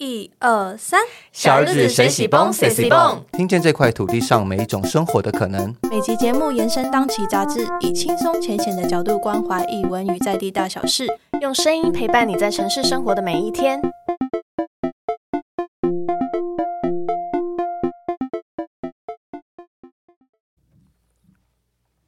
[0.00, 0.98] 一二三，
[1.30, 5.76] 小日子谁喜蹦谁喜蹦，听见这块土地上每一种生活的可能。
[5.90, 11.06] 每集节目延伸当期杂志，以轻松浅显的角度关怀译文与在地大小事，
[11.42, 13.78] 用声音陪伴你在城市生活的每一天。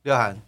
[0.02, 0.38] 刘涵，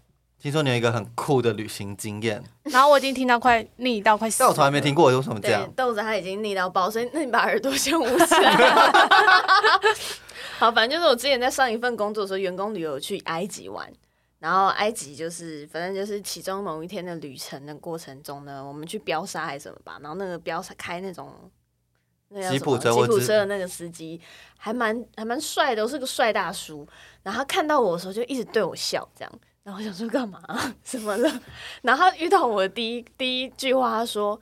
[0.45, 8.55] 听说你有一个很酷的旅行经验，然后我已经听到快腻到快死了，但我从来没听过，为什么这对样？，豆子他已经腻到爆，所以那你把耳朵先捂起来。
[10.61, 13.91] 好，反正就是我之前在上一份工作的时候，员工旅游去埃及玩，
[14.39, 21.33] 然后埃及就是反正就是其中某一天的旅程的过程中呢，我们去飙沙还是什么吧，然后那个飙沙开那种。
[22.29, 24.21] 那个叫 吉普什么吉车我知普车的那个司机
[24.59, 26.87] 还蛮还蛮帅的，我是个帅大叔。
[27.23, 29.33] 然后他看到我的时候就一直对我笑，这样。
[29.65, 30.41] 然后我想说干嘛？
[30.85, 31.41] 什么了？
[31.83, 34.39] 然后他遇到我的第一第一句话，他说：“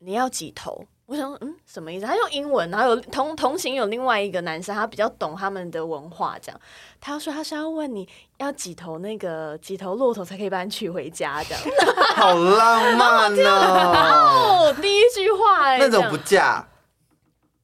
[0.00, 2.06] 你要几头？”我想说，嗯，什么意思？
[2.06, 6.60] 他用英文，然后有同同行有另外一个男生，他比较懂他们的文化，这样。
[7.00, 11.62] 他说他是要问你要几头那个几头骆驼才可以把你娶回家，这样。
[12.14, 14.68] 好浪漫哦！
[14.68, 16.64] 哦，第一句话哎、那种不嫁，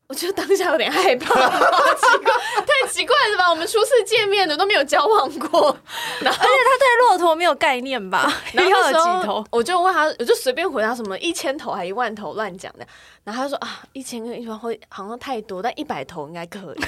[0.07, 2.33] 我觉得当下有点害怕， 好奇怪，
[2.67, 3.49] 太奇怪了吧？
[3.51, 5.77] 我们初次见面的都没有交往过，
[6.21, 8.31] 然后而且他对骆驼没有概念吧？
[8.53, 9.45] 然后那时候有几头？
[9.51, 12.87] 我就问他，我就随便回答什么一千头还一万头乱讲的，
[13.25, 16.83] 然后他就说啊，一千跟一万会好像太多，但一百头应该可以，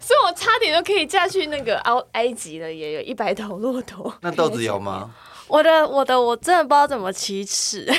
[0.00, 4.12] 所以我差点就可以嫁去那个埃埃及了，也有一百头骆驼。
[4.20, 5.10] 那豆子有吗？
[5.48, 7.90] 我的我的我真的不知道怎么启齿，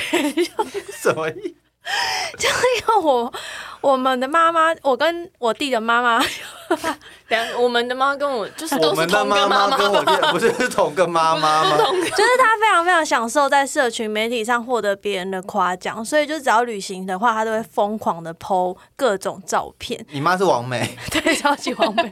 [1.02, 1.56] 什么意？
[2.38, 2.64] 就是
[3.02, 3.32] 我
[3.80, 6.22] 我们的妈妈，我跟我弟的妈妈，
[7.28, 11.76] 等一下我们的妈跟我就是我都是们的妈同个妈妈跟我弟 不是是同个妈妈吗？
[11.76, 22.10] 就是她非常非常享受在社群媒体上获得别人的夸奖，所以就只要旅行的话，她都会疯狂的 PO 各种照片，你妈是王美， 对，超级王美。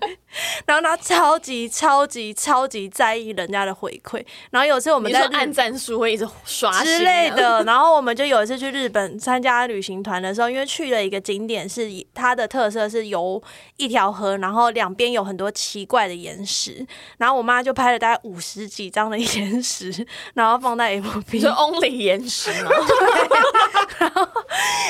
[0.66, 7.64] 然后她超级超级超级在意人家的回馈，然后有次我们在日按赞数会一直刷之类啊，的。
[7.64, 13.42] 然后我们就有一次去日本参加旅行团的时候，因为去了一个景点是以它的特色是游
[13.76, 16.86] 一条河，然后两边有很多奇怪的岩石，
[17.18, 21.50] 然后我妈就拍了大概五十几张的 岩石，然后放在你 FB 说。
[21.50, 22.70] only 延时吗？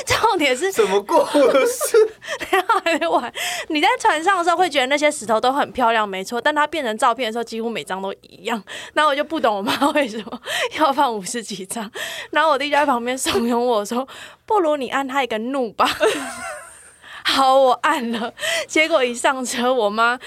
[0.05, 1.25] 重点是怎么故
[1.65, 1.97] 事？
[2.53, 3.33] 然后还没完，
[3.71, 8.63] 你在船上的时候会觉得那些石头都很漂亮，没错，但它变成照片的时候，几乎每张都一样。
[8.93, 10.39] 然后我就不懂我妈为什么
[10.79, 11.91] 要放五十几张，
[12.31, 14.07] 然后我弟就在旁边怂恿我说
[14.45, 15.89] ：“不如你按他一个怒吧。”
[17.29, 18.33] 好，我按了，
[18.69, 20.19] 结果一上车，我妈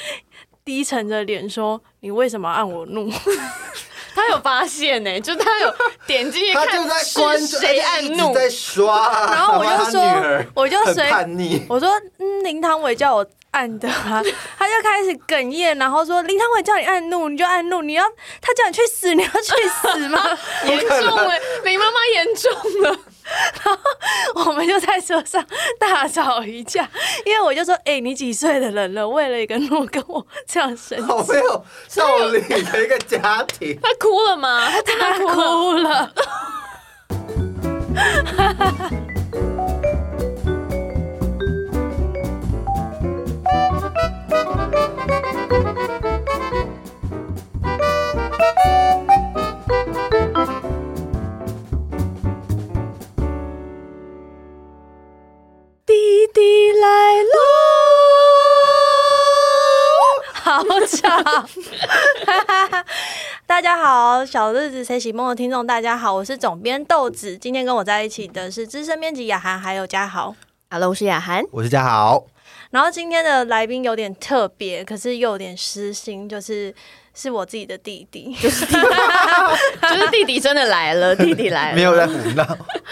[0.66, 3.10] 低沉着脸说：“你为什么按我怒？”
[4.14, 5.74] 他有发现呢、就他有
[6.06, 11.90] 点进去他就看在关注，是谁按怒，在刷，然后我就说我就随叛逆，我说
[12.20, 14.22] ：“嗯，林汤伟叫我按的啊。
[14.59, 17.82] ”他就开始哽咽，然后说：“林汤伟叫你按怒，你就按怒。
[17.82, 18.04] 你要
[18.42, 20.22] 他叫你去死，你要去死吗
[20.68, 22.52] 严重哎、林妈妈严重
[22.84, 23.00] 了。？”
[24.35, 25.45] 我们就在车上
[25.79, 26.90] 大吵一架，
[27.25, 33.79] 因为我就说：“哎、你几岁的人了，为了一个诺跟我这样生好没有道理的一个家庭。
[33.84, 34.69] 他哭了吗？
[34.69, 36.12] 他真的他哭了。
[55.90, 55.96] 弟
[56.32, 56.88] 弟来
[57.24, 57.34] 喽，
[60.38, 61.50] 好吵。
[63.48, 67.36] 大家好，小日子谁喜梦的听众，大家好，我是总编豆子。
[67.36, 70.36] 今天跟我在一起的是资深编辑雅涵，还有嘉豪。
[70.70, 71.44] Hello，我是雅涵。
[71.52, 72.24] 我是嘉豪，
[72.70, 76.72] 然后今天的来宾有点特别，可是又有点私心，就是
[77.14, 78.36] 是我自己的弟弟。
[78.40, 81.75] 就是弟弟真的来了，弟弟来了。
[81.75, 82.46] 没有在胡闹。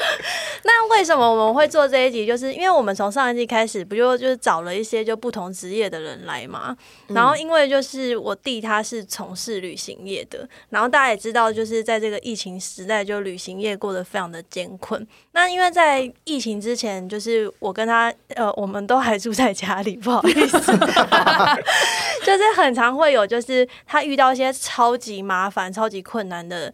[0.64, 2.26] 那为什么我们会做这一集？
[2.26, 6.76] 就是因为我们从上一季开始，不就就是找了一些就不同职业的人来嘛。
[7.08, 15.08] 然后因为就是我弟他是从事旅行业的，然后大家也知道，就是在这个疫情时代，就旅行业过得非常的艰困。
[15.32, 20.60] 那因为在疫情之前，就是我跟他呃，我们都还住在家里，不好意思，
[22.26, 26.74] 就是很常会有，就是他遇到一些超级麻烦、超级困难的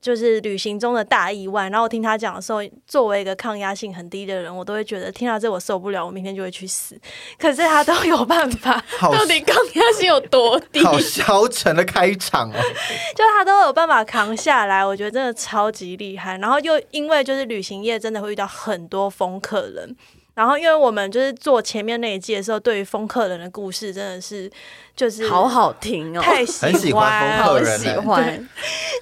[0.00, 1.68] 就是旅行中的大意外。
[1.68, 6.98] 然后我听他讲的时候，作为一个抗压性很低的人，我都会觉得听到这我受不了，我明天就会去死。
[7.38, 10.82] 可是他都有办法， 到底抗压性有多低？
[10.82, 12.54] 好消沉的开场哦。
[13.14, 16.36] 就他都有办法扛下来，我觉得真的超级厉害。
[16.38, 19.96] 然后又因为就是旅行业真的会遇到很多疯客人。
[20.34, 24.50] 然后，因为我们就是做前面那一季的时候，对于风客人的故事真的是
[24.96, 28.48] 就是好好听哦，太 很喜欢好人喜欢。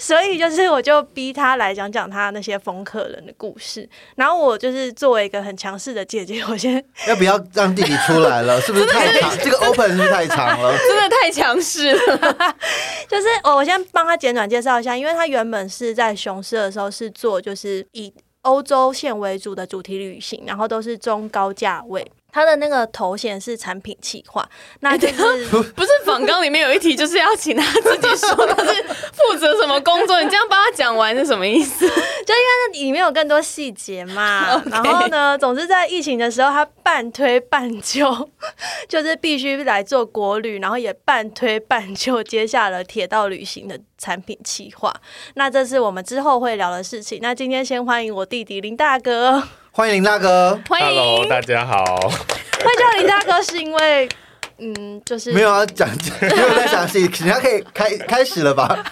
[0.00, 3.88] 所以就是我就逼他来讲讲他那些风客人的故事。
[4.16, 8.58] 然后我就是作为一个很强势的姐姐，我先 要不要让弟弟出来了？
[8.62, 9.38] 是不是太长？
[9.38, 10.76] 这个 open 是不是太长了？
[10.78, 12.56] 真的太强势了，
[13.08, 18.12] 就是我我先帮他简短介绍一下，因为他原本是在雄狮的时候是做就是以
[18.42, 22.10] 欧洲线为主的主题旅行，然后都是中高价位。
[22.32, 24.48] 他的那个头衔是产品企划，
[24.80, 28.82] 那就是不是访纲里面有一题就是要请他自己说他是
[29.12, 31.86] 负责什么工作，你这样帮他讲完是什么意思？
[32.26, 34.62] 那里面有更多细节嘛。
[34.70, 38.30] 然后呢，总之在疫情的时候，他半推半就，
[38.88, 44.94] 就是必须来做国旅，然后也半推半就接下了铁道旅行的产品企划。
[45.34, 47.18] 那这是我们之后会聊的事情。
[47.20, 49.42] 那今天先欢迎我弟弟林大哥。
[49.72, 50.60] 欢迎林大哥。
[50.68, 51.84] 欢 Hello，大家好。
[51.84, 54.08] 会叫林大哥是因为，
[54.58, 55.88] 嗯，就是没有要讲，
[56.20, 58.84] 没有在详细，人家可以开开始了吧？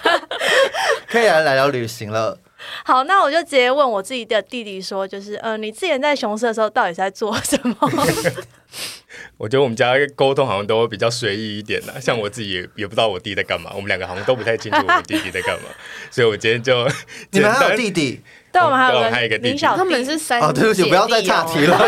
[1.09, 2.39] 可以来来聊旅行了。
[2.85, 7.75] 好，那我就直接问我自己的弟弟说，就是，呃，你之前在雄狮的时候到底是在做什么？
[9.37, 15.65] 我觉得我们家沟通好像都比较随意一点呢，像我自己也也不知道我弟在干嘛，我们两个好像都不太清楚我弟弟在干嘛，
[16.09, 16.87] 所以我今天就
[17.31, 18.21] 你们还有弟弟
[18.51, 18.77] 对，我们
[19.11, 21.77] 还有一个弟弟林小，他们是三哦，对不起，不要再岔题了。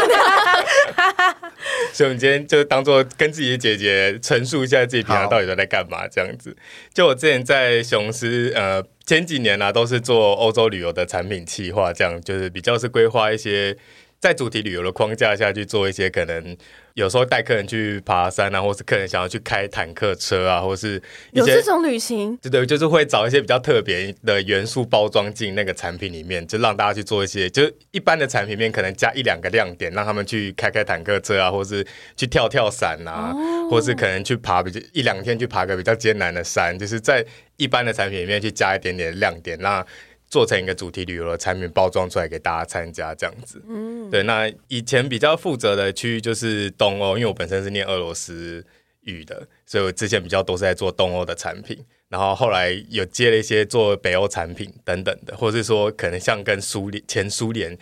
[1.93, 6.55] 所以我们今天就当做跟自己的姐姐陈述一下自己平常到底都在干嘛这样子。
[6.93, 13.75] 就我之前在雄狮，呃，前几年呢、都是做欧洲旅游的产品企划，这样就是比较是规划一些
[14.21, 16.55] 在主题旅游的框架下去做一些可能
[16.93, 21.01] 有时候带客人去爬山啊，或是客人想要去开坦克车啊，或是
[21.31, 31.83] 有这种旅行，对对，就是会找一些比较特别的元素包装进那个产品里面，就让大家去做一些，就是一般的产品里面可能加一两个亮点，让他们去开开坦克车啊，或是
[32.15, 33.33] 去跳跳伞啊，
[33.71, 37.25] 或是可能去爬比较一两天去爬个比较艰难的山，就是在
[37.57, 39.83] 一般的产品里面去加一点点亮点，让
[40.31, 43.61] 做成一个主题旅游的产品包装出来给大家参加这样子。
[43.67, 44.23] 嗯，对。
[44.23, 48.65] 那以前比较负责的区域就是东欧，因为我本身是念俄罗斯
[49.01, 51.77] 语的，所以我之前比较多是在做东欧的产品。
[52.07, 57.77] 然后后来有接了一些做北欧产品等等的，或者是说可能像跟苏联前苏联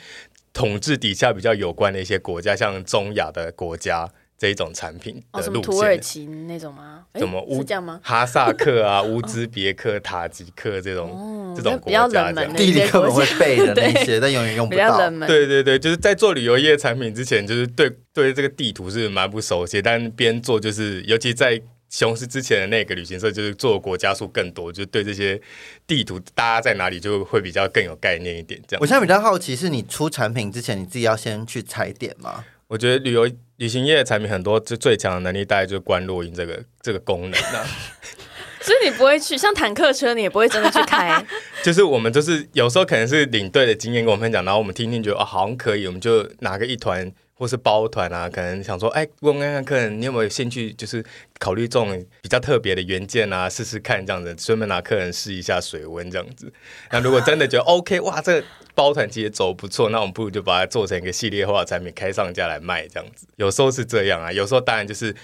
[0.51, 5.97] 统治底下比较有关的一些国家，像中亚的国家这一种产品哦，的路什么土耳。
[5.99, 7.03] 其那种吗？
[7.11, 7.99] 诶怎么乌是这样吗？
[8.01, 14.97] 哈萨克啊、 乌兹别克、塔吉克这种、这种国那比较家这样冷门的弟弟课本会背的 那些，但永远用不到。
[15.27, 25.41] 对对对，就是在做旅游业产品之前，就是对对这个地图是蛮不熟悉，但边做就是，尤其在雄狮之前的那个旅行社，就是做的国家数更多，就对这些
[25.85, 28.61] 地图大家在哪里就会比较更有概念一点。
[28.67, 32.45] 这样我，现在比较好奇，是你出产品之前，你自己要先去踩点吗？
[32.69, 33.27] 我觉得旅游
[33.57, 37.65] 旅行业的产品很多，就最强的能力大概就是关录音这个这个功能啊。
[38.61, 41.25] 所以你不会去像坦克车，你也不会真的去开。
[41.63, 51.03] 就是我们就是有时候可能是领队的经验跟我们分享，然后我们听听觉得哦好像可以，我们就拿个一团或是包团啊，可能想说哎问看看客人你有没有兴趣，就是
[51.39, 56.51] 考虑这种比较特别的原件啊，试试看这样子，顺便拿客人试一下水温这样子。
[56.91, 63.25] 那如果真的觉得 OK 哇，这个包团其实走不错，那我们不如就把它做成一个系列化的产品，开上架来卖这样子。
[63.37, 65.15] 有时候是这样啊，有时候当然就是。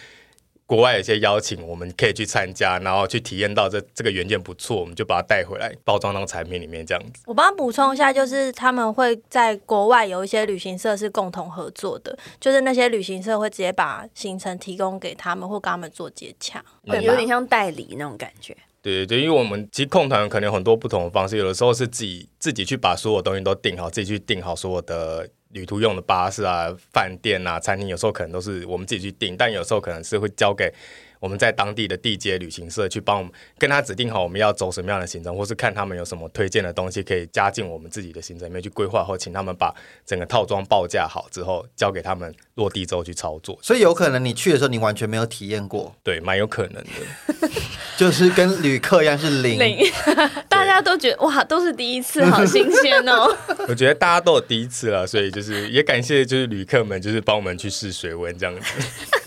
[0.68, 7.22] 国外有些邀请，我们可以去参加，然后去体验到这这个原件不错，我们就把它带回来，包装到产品里面这样子。
[7.26, 18.58] 我帮他补充一下，就是他们会在国外有一些旅行社是共同合作的，就是那些旅行社会直接把行程提供给他们，或跟他们做接洽，对有点像代理那种感觉。
[18.82, 30.72] 对对对，因为我们其实控团可能有很多不同的方式，有的时候是自己自己去把所有东西都定好，自己去定好所有的旅途用的巴士啊、饭店啊、餐厅，有时候可能都是我们自己去订，但有时候可能是会交给
[31.26, 39.74] 我们在当地的地接旅行社去帮我们跟他指定好我们要走什么样的行程，或是看他们有什么推荐的东西可以加进我们自己的行程里面去规划，或请他们把
[40.06, 43.58] 整个套装报价好之后，交给他们落地之后去操作。
[43.64, 47.50] 所以有可能你去的时候，你完全没有体验过，对，蛮有可能的。
[47.98, 49.58] 就是跟旅客一样是零。
[49.58, 49.80] 零，
[50.48, 53.36] 大家都觉得哇，都是第一次，好新鲜哦。
[53.68, 58.62] 我觉得大家都有第一次了，所以就是也感谢就是旅客们，就是帮我们去试水温这样子。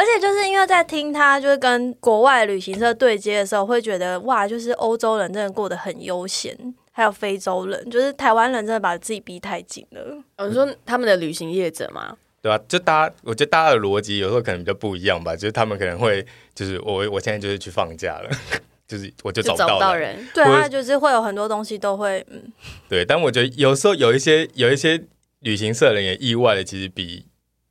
[0.00, 6.56] 而且就是因为在听他就是跟国外旅行社对接的时候，会觉得哇，就是欧洲人真的过得很悠闲。
[6.92, 10.22] 还还有非洲人，就是台湾人真的把自己逼太紧了。
[10.36, 12.14] 哦你说他们的旅行业者吗？
[12.42, 15.34] 对啊、就大家，我觉得大家的逻辑有时候可能比较不一样吧。
[15.34, 16.22] 就是他们可能会，
[16.54, 18.30] 就是我我现在就是去放假了，
[18.86, 20.14] 就是我就找不到人。
[20.16, 22.52] 人，对，啊就是会有很多东西都会，嗯，
[22.86, 25.02] 对，但我觉得有时候有一些有一些
[25.38, 27.24] 旅行社人也意外的，其实比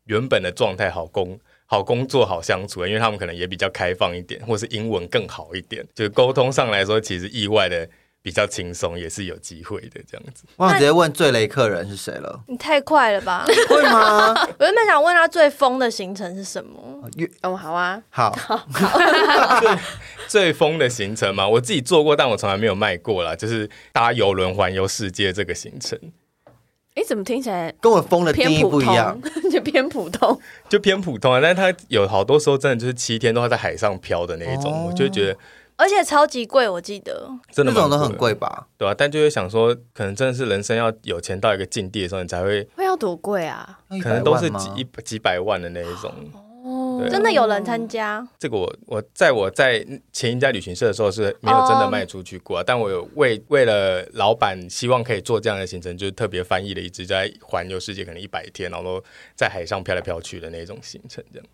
[0.05, 1.39] 原本的状态好工
[1.71, 7.87] 好工作好相处，因为他们可能也比较开放一点，或是英文更好一点，就是沟通上来说，其实意外的
[8.23, 10.45] 比较轻松，也是有机会的这样子。
[10.55, 12.41] 我想直接问最雷客人是谁了？
[12.47, 13.45] 你太快了吧？
[13.69, 14.33] 会吗？
[14.57, 17.07] 我原本想问他最疯的行程是什么？
[17.17, 18.35] 越哦，好啊，好，
[20.27, 26.09] 最疯的行程嘛，我自己做过，但我从来没有卖过啦，就是搭游轮环游世界这个行程，哎，
[27.09, 29.19] 怎么听起来跟我疯的定义偏普通不一样。，
[29.51, 30.39] 就偏普通？
[30.69, 31.39] 就偏普通啊。
[31.41, 35.35] 但是他有好多时候真的就是七天都要在海上漂的那一种，哦我就会觉得
[35.75, 37.27] 而且超级贵，我记得。
[37.47, 38.67] 那真的那种都很贵吧？
[38.77, 43.79] 对啊，但就会想说，可能真的是人生要有钱到一个境地的时候，你才会，会要多贵啊？
[44.03, 46.11] 可能都是几一几百万的那一种。
[46.33, 46.45] 哦
[46.99, 59.03] 对真的有人参加，这个我我在我在前一家旅行社的时候是没有真的卖出去过啊、但我有为为了老板希望可以做这样的行程，就是特别翻译了一支在环游世界可能一百天，然后
[59.35, 61.47] 在海上飘来飘去的那种行程，这样。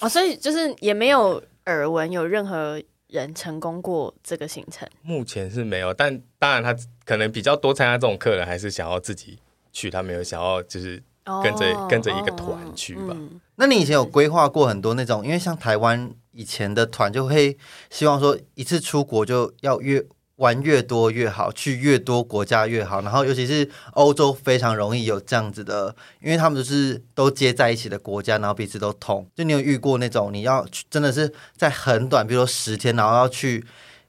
[0.00, 4.88] 哦，所以就是也没有耳闻有任何人成功过这个行程。
[5.02, 9.38] 目前是没有，但当然他可能比较多参加这种客人，还是想要自己
[9.72, 11.00] 去，他没有想要就是
[11.42, 13.10] 跟着、哦跟着一个团去吧。
[13.10, 17.56] 嗯那你以前有规划过很多那种，因为像台湾以前的团就会
[17.88, 20.04] 希望说一次出国就要越
[20.36, 23.00] 玩越多越好，去越多国家越好。
[23.02, 29.24] 然后尤其是欧洲非常容易有这样子的，因为他们就是都接在一起的国家，然后彼此都通。
[29.36, 33.64] 就你有遇过那种你要去真的是在很短，比如说十天，然后要去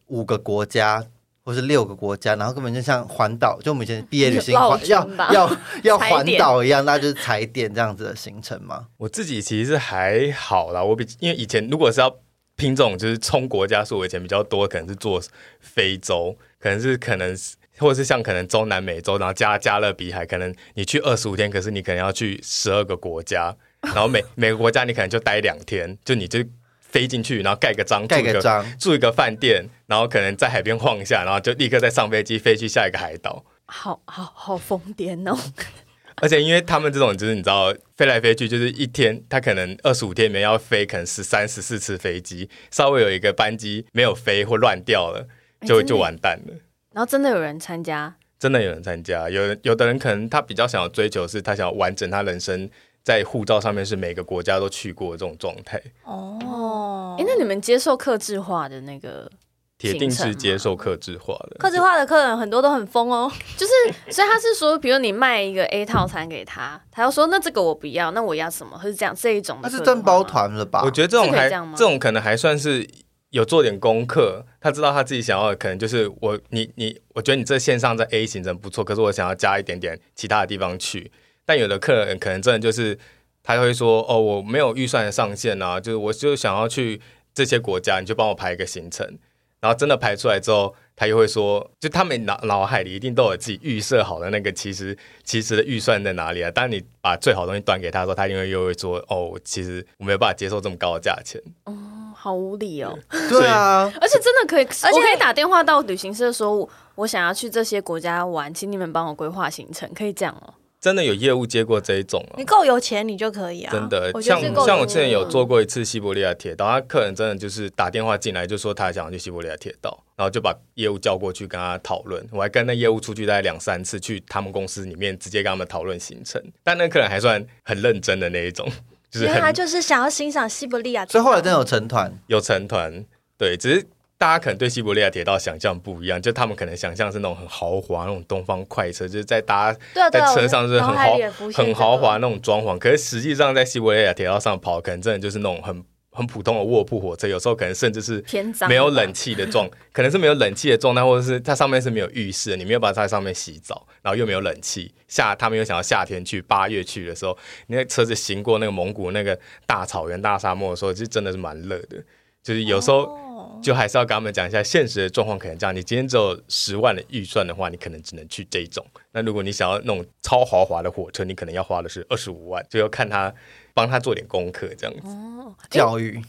[0.07, 1.05] 五个国家。
[1.45, 8.87] 或是六个国家，然后根本就像环岛，就我们以前毕业旅行绕环要要 要环岛一样，那就是踩点这样子的行程嘛？
[8.97, 12.13] 我自己其实还好啦，我比因为以前如果是要
[12.55, 15.21] 拼这种就是冲国家数，我以前比较多可能是做
[15.59, 26.39] 非洲，可能是可能是或者是像可能中南美洲，然后加加勒比海，可能你去二十五天，可是你可能要去十二个国家，然后每每个国家你可能就待两天，就你就
[26.79, 33.43] 飞进去，然后盖个章，盖个章，住一个饭店，然后可能在海边晃一下，然后就立刻再上飞机飞去下一个海岛。
[33.65, 35.37] 好好好疯癫哦！
[36.21, 45.27] 而且因为他们这种就是你知道飞来飞去，就是一天他可能二十五天里面要飞可能十三十四次飞机，稍微有一个班机没有飞或乱掉了，
[45.67, 46.53] 就就完蛋了。
[46.93, 52.69] 然后真的有人参加，真的有人参加，有人有的人可能他比较想要追求是他想要完整他人生
[53.03, 59.29] 在护照上面是每个国家都去过的这种状态，哦哎，那你们接受克制化的那个，
[59.77, 61.57] 铁定是接受克制化的。
[61.59, 63.31] 克制化的客人很多都很疯哦。
[63.57, 63.71] 就是
[64.11, 68.79] 所以他是说，比如你卖一个 A 套餐给他，他要说那这个我不要，那我要什么？
[68.81, 70.81] 是这样这一种的那是客制化吗正包，团了吧？
[70.83, 72.87] 我觉得这种还这这种可能还算是
[73.31, 81.11] 有做点功课，他知道他自己想要的可能就是我你你，我觉得你这线上在 A 行程不错，可是我想要加一点点其他的地方去。
[81.45, 82.97] 但有的客人可能真的就是
[83.43, 87.01] 他会说哦，我没有预算的上限啊，就是我就想要去
[87.33, 89.19] 这些国家，你就帮我排一个行程。
[89.65, 96.51] 然后真的排出来之后，他又会说，就他们脑脑海里一定都有自己预设好的那个其实其实的预算在哪里啊？
[96.51, 101.41] 当你把最好的东西端给他的时候，他因为又会说，哦，其实我没有办法接受这么高的价钱。
[101.63, 101.73] 哦
[102.15, 102.97] 好无理哦！
[103.29, 110.53] 对啊，而且真的可以，而且我可以打电话到旅行社说，我我想要去这些国家玩，请你们帮我规划行程，可以这样哦。
[110.85, 113.71] 真的有业务接过这一种啊你，够有钱，你就可以啊。
[113.73, 122.23] 真的像得是够像我之前有做过一次西伯利亚铁道，他客人真的就是打电话进来就说他想要去西伯利亚铁道，然后就把业务叫过去跟他讨论。
[122.31, 128.71] 我还跟那业务出去大概两三次，去他们公司里面直接跟他们讨论行程，但那客人还算很认真的那一种，
[129.09, 131.03] 就是他就是想要欣赏西伯利亚。
[131.07, 133.03] 所以后来真的有成团，有成团，
[133.39, 141.17] 对，只是大家可能对西伯利亚铁道想象不一样，就他们可能想象是那种很豪华那种东方快车，就是在搭对啊对啊，在车上是很豪
[141.53, 148.23] 很豪华那种装潢，可是实际上在西伯利亚铁道上跑，可能真的就是那种很很普通的卧铺火车，有时候可能甚至是
[148.69, 154.95] 没有冷，气的状， 可能是没有冷气的状态，或者是它上面是没有浴室的，你没有办法在上面洗澡，然后又没有冷气。
[155.09, 162.01] 夏他们又想要夏天去，八月去的时候，你那车子行过那个蒙古那个大草原、大沙漠的时候，就真的是蛮热的。
[162.41, 163.19] 就是有时候哦
[163.61, 165.75] 就还是要跟他们讲一下现实的状况，可能这样。
[165.75, 168.85] 你今天只有十万的预算的话，你可能只能去这种。
[169.11, 173.33] 那如果你想要那种超豪华的火车，你可能要花的是二十五万，就要看他
[173.73, 175.07] 帮他做点功课这样子。
[175.07, 176.21] 哦，教育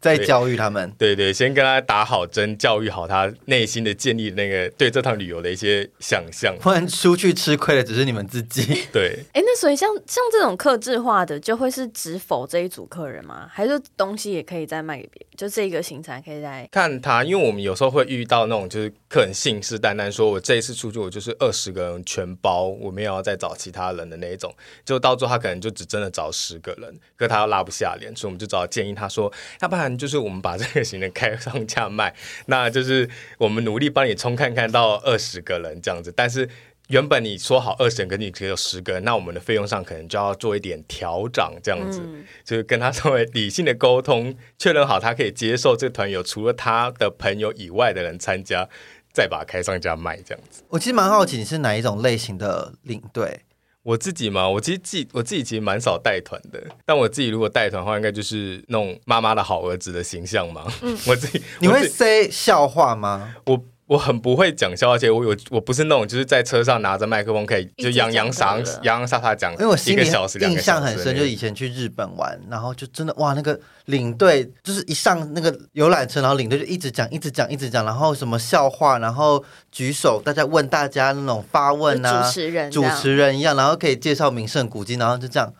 [0.00, 0.92] 在教育他们。
[0.98, 6.54] 对对，先跟他打好针，教育好他内心的建立那个对这趟旅游的一些想象。
[6.60, 8.82] 不然出去吃亏的只是你们自己。
[8.92, 13.48] 对，哎，那所以像像这种克制化的，就会是只否这一组客人吗？
[13.50, 15.28] 还是东西也可以再卖给别人？
[15.36, 32.14] 就这个行程可以再看他，因为我们有时候会遇到那种就是客人信誓旦旦说，我这一次出去我就是二十个人全包，我没有要再找其他人的那一种，就到最后他可能就只真的找十个人，可他又拉不下脸，所以我们就找建议他说，要不然就是我们把这个行程开上价卖，
[32.46, 36.48] 那就是我们努力帮你冲看看到二十个人这样子，但是。
[36.88, 42.00] 原本你说好二十人，跟你只有十个人，那我们的费用上可能就要做一点调整，这样子，
[42.42, 48.66] 就是跟他稍微理性的沟通，确认好他可以接受这个团友除了他的朋友以外的人参加，
[49.12, 50.62] 再把它开上家卖这样子。
[50.68, 53.40] 我其实蛮好奇你是哪一种类型的领队？
[53.82, 60.70] 我自己嘛，我其实自我自己其实蛮少带团的，但我自己如果带团的话，应该就是那种妈妈的好儿子的形象嘛。
[60.82, 63.34] 嗯， 我自己你会 say 笑话吗？
[63.46, 63.64] 我。
[63.88, 79.42] 我很不会讲笑话，而且我有我不是那种就是在车上拿着麦克风可以就洋洋洒洋洋洒洒讲，因为我心里印象很深，就以前去日本玩，然后就真的哇，那个领队就是一上那个游览车，然后领队就一直讲一直讲一直讲，然后什么笑话，然后
[79.72, 85.50] 举手，大家问大家那种发问啊，主持人主持人一样，然后可以介绍名胜古迹，然后就这样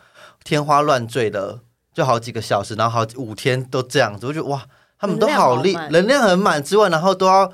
[0.45, 1.61] 天花乱坠的，
[1.95, 4.63] 就好几个小时，然后好五天都这样子，我觉得哇，
[4.99, 7.51] 他们都好厉，能量很满之外，然后都要。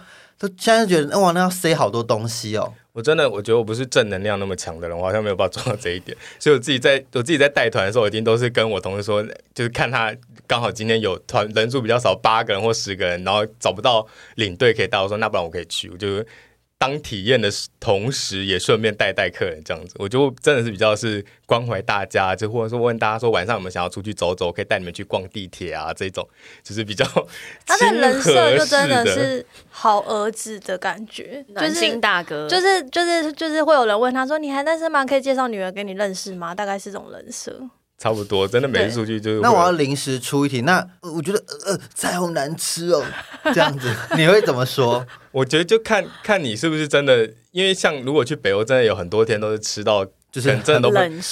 [0.48, 2.74] 就现在觉得哇，那要塞好多东西哦。
[2.92, 6.16] 我真的，我觉得我不是正能量那么强的人，我好像没有办法做到这一点。
[6.38, 9.22] 所以我自己在 我自己在带团的时候，我一定都是跟我同事说，
[9.54, 10.14] 就是看他
[10.46, 16.24] 刚好今天有团人数比较少，八个人或十个人，然后找不到领队可以带，我说那不然我可以去，我就。
[16.76, 17.50] 当体验的
[17.80, 26.28] 同时，也顺便带带客人这样子，我就真的是比较是关怀大家，就或者说问大家说晚上有没有想要出去走走，可以带你们去逛地铁啊这种，
[26.62, 27.06] 就是比较
[27.64, 35.06] 他的人设就真的是好儿子的感觉，暖心大哥，就是就是就是会有人问他说你还单身吗？
[35.06, 36.54] 可以介绍女儿给你认识吗？
[36.54, 37.70] 大概是这种人设。
[38.04, 39.40] 差不多，真的每次出去就是。
[39.40, 43.02] 那我要临时出一题，那我觉得呃彩虹难吃哦，
[43.54, 45.06] 这样子 你会怎么说？
[45.32, 50.90] 我觉得就看看你是不是真的，因为像如果去北欧，真的有很多天都是吃到，就是真的都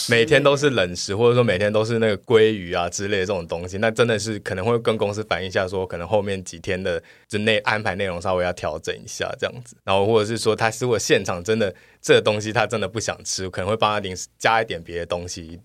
[0.09, 15.61] 每天都是冷食，或者说每天都是那个鲑鱼啊之类的这种东西，那真的是可能会跟公司反映一下，说可能后面几天的就内安排内容稍微要调整一下这样子，然后或者是说他如果现场真的这个东西他真的不想吃，可能会帮他临时加一点别的东西。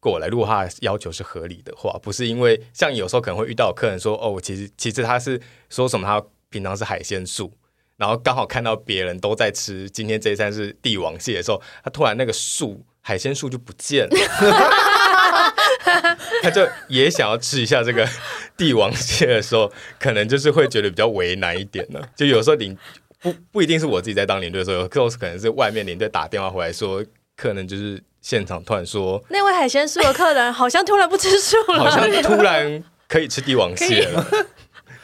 [0.00, 7.52] 过来，如果他要求是合理的话，不是因为像有时候可能会遇到客人说，哦，其实其实他是说什么，他平常是海鲜素，
[7.98, 14.16] 然后刚好看到别人都在吃，今天这一餐是帝王蟹的时候，他突然那个素海鲜素就不见了，
[16.42, 18.08] 他就也想要吃一下这个
[18.56, 22.00] 帝王蟹的时候，可能就是会觉得比较为难一点呢。
[22.16, 22.74] 就有时候领
[23.20, 27.04] 不不一定是我自己在当领队的时候，有时候可能是外面领队打电话回来说，
[27.36, 28.02] 可能就是。
[28.20, 34.26] 现场突然说，那位海鲜素的客人好像突然不吃素了，好像突然可以吃帝王蟹了，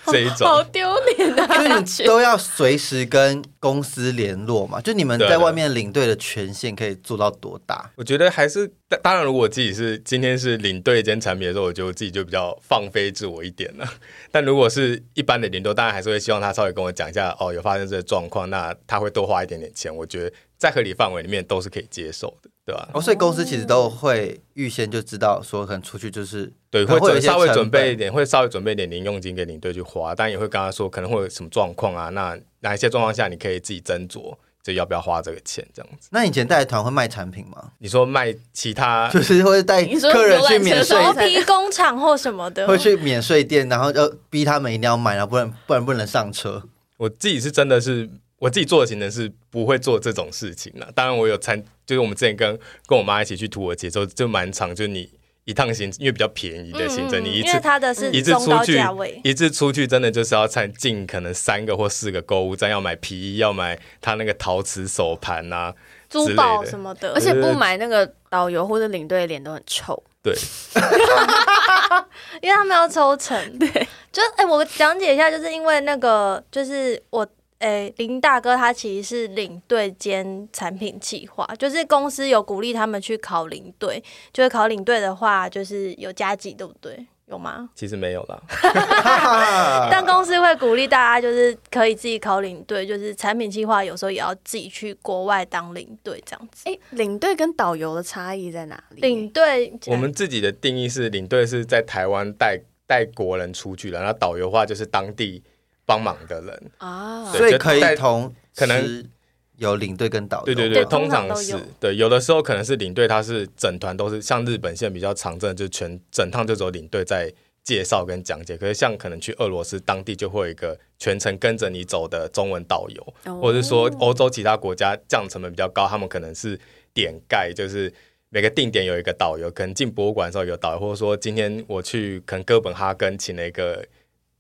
[0.07, 4.81] 这一种好丢脸的感觉，都要随时跟公司联络嘛。
[4.81, 7.91] 就你们在外面领队的权限可以做到多大？
[7.97, 8.71] 我觉得还是，
[9.03, 13.85] 当然，如果自己是今天是领队一间产品的时候，我觉得自己就比较放飞自我一点了。
[14.31, 19.93] 但如果是一般的领队，当然还是会希望他稍微跟我讲一下，哦，有发生这个状况，那他会多花一点点钱。
[19.93, 22.51] 我觉得在合理范围里面都是可以接受的。
[22.67, 22.89] 对吧？
[22.93, 36.09] 哦，所以公司其实都会预先就知道，说可能出去就是对，会稍微准备一点，会稍微准备一点零用金给领队去花，但也会跟他说可能会有什么状况啊，那哪一些状况下你可以自己斟酌，就要不要花这个钱这样子。
[36.11, 37.71] 那以前带团会卖产品吗？
[37.79, 46.65] 你说卖其他， 就是会带客人去免税皮工厂或什么的， 会去免税店，然后要逼他们一定要买，然后不然不然不能上车。
[46.97, 48.11] 我自己是真的是。
[48.47, 50.89] 我自己做的行程是不会做这种事情的。
[50.95, 52.57] 当然，我有参，就是我们之前跟
[52.87, 55.11] 跟我妈一起去土耳其，时候就蛮长，就是你
[55.47, 58.81] 一趟行，因为比较便宜的行程，你一次它的是一次出去，
[59.25, 65.75] 一次出去真的就是要参进可能三个或四个购物站，要买皮衣，要买他那个陶瓷手盘呐，
[66.09, 70.01] 珠宝什么的，而且不买那个导游或者领队脸都很臭。
[70.23, 70.33] 对，
[72.41, 73.37] 因为他们要抽成。
[73.59, 73.69] 对，
[74.13, 77.27] 就哎，我讲解一下，就是因为那个，就是我。
[77.59, 87.07] 诶，林大哥他其实是领队兼产品企划，就是公司有鼓励他们去考领队，就是考领队的话，就是有加级，对不对？
[87.27, 87.69] 有吗？
[87.75, 88.41] 其实没有啦，
[89.91, 96.71] 但公司会鼓励大家，就是可以自己考领队，就是产品计划有时候也要自己去国外当领队这样子。
[96.71, 99.01] 哎，领队跟导游的差异在哪里？
[99.01, 102.61] 领队，我们自己的定义是，领队是在台湾带。
[102.89, 105.43] 带国人出去了，那导游的话就是当地
[105.87, 109.09] 帮忙的人，啊所以可以同可能
[109.57, 110.45] 有领队跟导游。
[110.45, 118.57] 对对对，通通常是对，有的时候可能是领队，他是整团都是像日本现在比较常见的，就全整趟就只有领队在介绍跟讲解。
[118.57, 126.59] 可是像可能去俄罗斯当地就会有一个全程跟着你走的中文导游，哦或者是说欧洲其他国家这样成本比较高，他们可能是
[126.93, 127.93] 点盖，就是
[128.29, 133.87] 每个定点有一个导游，可能进博物馆的时候有导游，或者说今天我去可能哥本哈根请了一个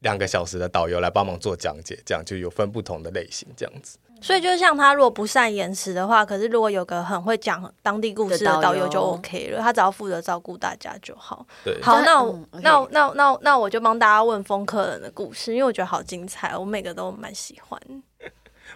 [0.00, 3.98] 两个小时的导游来帮忙做讲解，这样就有分不同的类型这样子。
[4.20, 11.46] 所以就像他如果不善言辞的话，可是如果有个很会讲当地故事的的导游就 OK 了，他只要负责照顾大家就好。
[11.62, 17.78] 对，好，那我、嗯，OK 那那那那我就帮大家问风客人的故事，因为我觉得好精彩，我每个都蛮喜欢。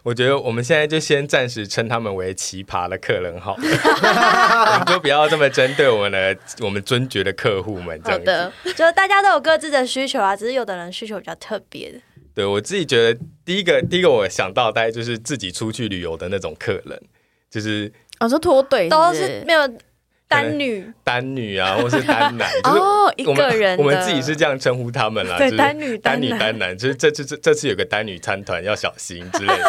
[0.02, 3.62] 我觉得我们现在就先暂时称他们为奇葩的客人好了，
[4.72, 8.30] 我们就不要这么针对我们的我们尊爵的客户们这样子。
[8.30, 11.98] 好的，就大家都有各自的需求啊，只是有的人需求比较特别的。
[12.34, 17.00] 对我自己觉得，第一个第一个我想到大概就是自己出去旅游的那种客人，
[17.50, 19.60] 就是我说脱队都是是没有
[20.30, 29.58] 单女，单女啊，或是单男， 就是哦，一个人我们自己是这样称呼他们啦，就是对单女单女单男，就是这次这这次有个单女参团要小心之类的。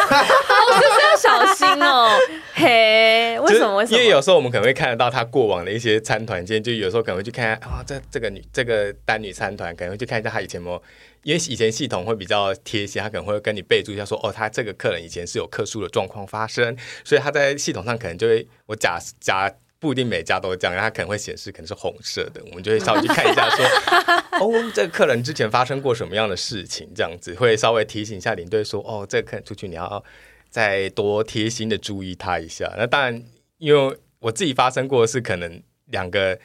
[0.72, 2.16] 要小心哦，
[2.54, 3.74] 嘿，为什么？
[3.74, 3.98] 为什么？
[3.98, 10.82] 因为有时候我们可能会看得到他过往的一些参团经验，就有时候可能会去看下啊，这这个女这个单女参团，可能会去看一下他以前有没有，
[11.24, 19.52] 因为以前系统会比较贴心，他可能会跟你备注一下说，哦，他这个客人以前是有特殊的状况发生，所以他在系统上可能就会，我假假。
[19.82, 23.66] 不一定每家都这样，它可能会显示可能是红色的，我们就会稍微去看一下说，
[24.38, 30.02] 哦，这个客人之前发生过什么样的事情，这样子会稍微提醒一下领队说，哦，这个客人出去你要
[30.48, 32.72] 再多贴心的注意他一下。
[32.78, 33.20] 那当然，
[33.58, 36.38] 因为我自己发生过的是可能两个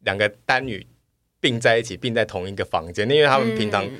[0.00, 0.84] 两个单女
[1.38, 3.92] 并在一起，并在同一个房间，因为他们平常嗯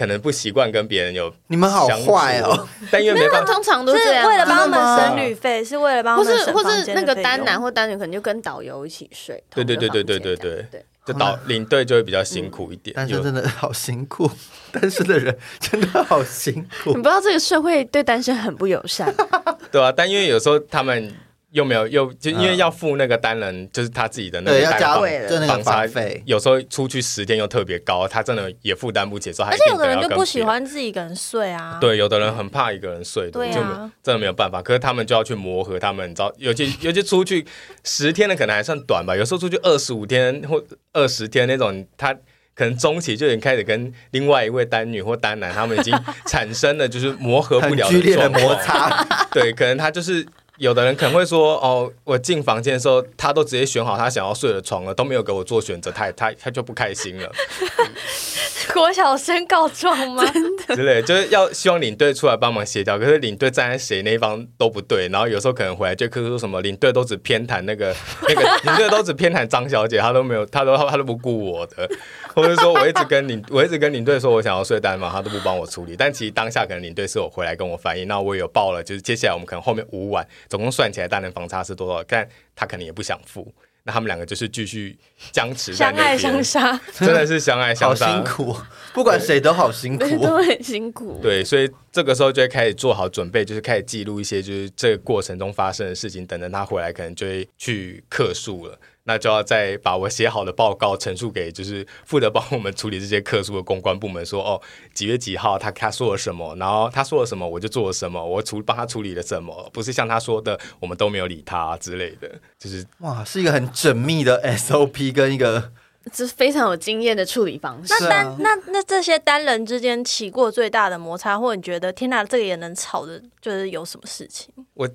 [0.00, 10.66] 可能不习惯跟别人有你们好坏哦！，但因为没办法，通常都是为了帮他们省旅费，是为了帮或是或是那个单男或单女可能就跟导游一起睡，对对对对对对对
[11.04, 12.96] 就导领队就会比较辛苦一点。
[12.96, 13.22] 单有。
[13.22, 14.30] 身真的好辛苦，
[14.72, 16.92] 单身的人真的好辛苦。
[16.92, 17.02] 你不。
[17.02, 19.14] 知道这个社会对单身很不友善，
[19.70, 21.14] 对啊，但因为有时候他们
[21.52, 31.78] 又没有又就因为要付那个单人，就是他自己的那对，要加个单房贵了就那个房费，有时候出去十天又特别高，他真的也负担不起，所以他而且有的人就不喜欢自己一个人睡啊。
[31.80, 33.60] 对，有的人很怕一个人睡的，对啊就
[34.02, 34.62] 真的没有办法。
[34.62, 37.44] 可是他们就要去磨合，他们你知道，尤其尤其出去
[37.82, 42.14] 十天的可能还算短吧，有时候出去二十五天或二十天那种，他
[42.54, 45.92] 可能中期就已经开始跟另外一位单女或单男，他们已经
[46.26, 48.54] 产生了就是磨合不很了剧烈的状况摩。
[48.62, 49.04] 擦。
[49.32, 50.24] 对，可能他就是。
[50.60, 57.32] 有的人可能会说，哦，我进房间的时候，他都直接选好他想要睡的床了，都没有给我做选择，他他他就不开心了。
[58.74, 60.24] 国小生告状吗？
[60.68, 67.94] 之类的，就是要希望领队出来帮忙协调，可是领队站在谁那一方都不对，然后有时候可能回来就客诉说什么领队都只偏袒那个
[68.28, 71.88] 那个领队都只偏袒张小姐，他都没有，他都他都不顾我的，
[72.34, 83.52] 或者说我一直跟领 我一直跟领队说我想要睡单嘛，他都不帮我处理，但其实当下可能领队是有回来跟我反映，那我有报了，就是接下来我们可能后面五晚总共算起来单人房差是多少，但他可能也不想付。
[83.84, 84.96] 那他们两个就是继续
[85.32, 88.56] 僵持在相爱那边，相杀， 真的是相爱相好杀，辛苦，
[88.92, 90.00] 不管谁都好辛苦。
[90.00, 91.18] 对，都很辛苦。
[91.22, 98.78] 对，所以这个时候就会开始做好准备，就是开始记录一些就是这个过程中发生的事情，等等他回来可能就会去客诉了。
[99.10, 104.62] 那就要再把我写好的报告陈述给就是负责帮我们处理这些客诉的公关部门说，哦，
[104.94, 115.72] 几月几号他他说了什么，然后他说了什么我就做了什么，我处帮他处理了什么，不是像他说的我们都没有理他之类的，就是哇，是一个很缜密的 SOP 跟一个
[116.12, 117.92] 这是非常有经验的处理方式。
[118.00, 124.54] 那单那那这些单人之间起过最大的摩擦，或者你觉得天哪，这个也能吵的，就是有什么事情？
[124.74, 124.88] 我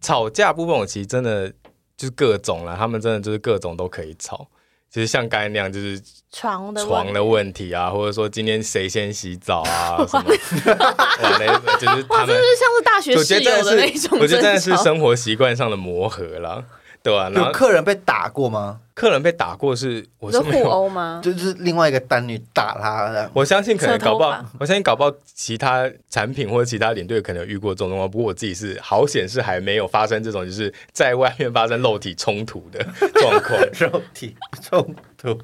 [0.00, 1.52] 吵架部分，我其实真的
[1.96, 4.48] 就是各种啦，他们真的就是各种都可以吵。
[4.90, 5.98] 就是像刚才那样，就是
[6.30, 7.72] 床的床的问题。
[7.72, 10.30] 啊，或者说今天谁先洗澡啊， 什么，
[10.68, 16.62] 哇，那就是他们就，是像是大学室友的那种我觉得真的是生活习惯上的磨合啦，
[17.02, 18.80] 对啊、然有后客人被打过吗？
[18.94, 21.20] 客人被打过是，我你说互是没有，殴吗？
[21.24, 32.78] 就是另外一个单女打他这样，我相信可能搞不好发，我相信搞不好其他产品或者其他领队可能有遇过这种状况，不过我自己是好险是还没有发生这种就是在外面发生肉体冲突的
[33.14, 33.58] 状况。
[33.80, 35.36] 肉体冲突。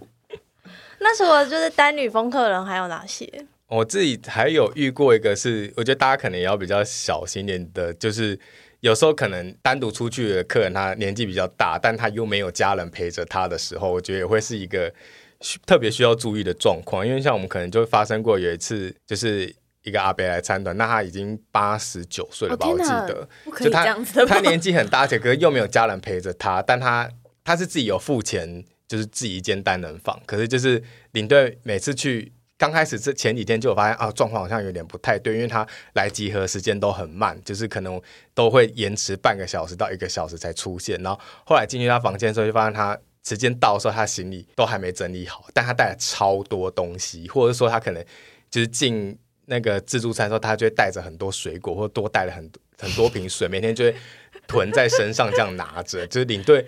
[1.01, 3.27] 那除了就是单女风客人，还有哪些？
[3.69, 8.39] 我自己还有遇过一个是，我觉得大家可能也要比较小心点的，就是
[8.81, 14.93] 有时候可能单独出去的客人，他年纪比较大，但他又没有家人陪着他的时候，我觉得也会是一个
[15.41, 23.29] 需特别需要注意的状况，因为像我们可能就发生过有一次，就是一个阿伯来参团，那他已经八十九岁了吧，我记得，
[23.61, 23.95] 就他
[24.27, 27.11] 他年纪很大，而且可是又没有家人陪着他，但他
[27.43, 32.33] 他是自己有付钱，就是自己一间单人房，可是就是领队每次去。
[32.59, 38.01] 刚开始这前几天就有发现啊，状况好像有点不太对，因为他来集合时间都很慢，就是可能
[38.35, 41.01] 都会延迟半个小时到一个小时才出现。
[41.01, 48.05] 然后后来进去他房间的时候，就发现他时间到的时候，他行李都还没整理好，但他带了超多东西，或者说他可能
[48.51, 49.17] 就是进
[49.47, 53.95] 那个自助餐的时候，他就会带着很多水果，或多带了很多很多瓶水，每天就会
[54.49, 56.67] 囤在身上这样拿着，就是领队。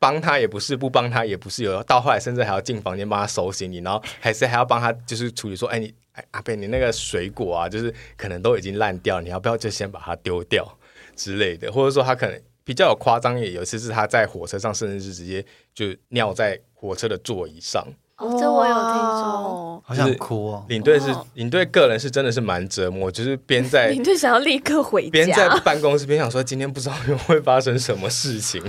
[0.00, 10.66] 帮他也不是，不帮他也不是，有到后来甚至还要进房间帮他收行李，然后还是还要帮他就是处理说，哎你哎阿贝你那个水果啊，就是可能都已经烂掉，你要不要就先把它丢掉
[11.14, 17.86] 之类的，或者说他可能比较有夸张，也有一次是他在火车上，甚至是直接就尿在火车的座椅上。
[18.16, 19.22] 哦，这我有听说。
[19.22, 19.82] 哦。
[19.84, 20.64] 好想哭哦。
[20.68, 26.94] 领队是哦领队个人是真的是蛮折磨，就是边在 领队想要立刻回家边在家，办公室边想说今天不知道
[27.26, 28.62] 会发生什么事情，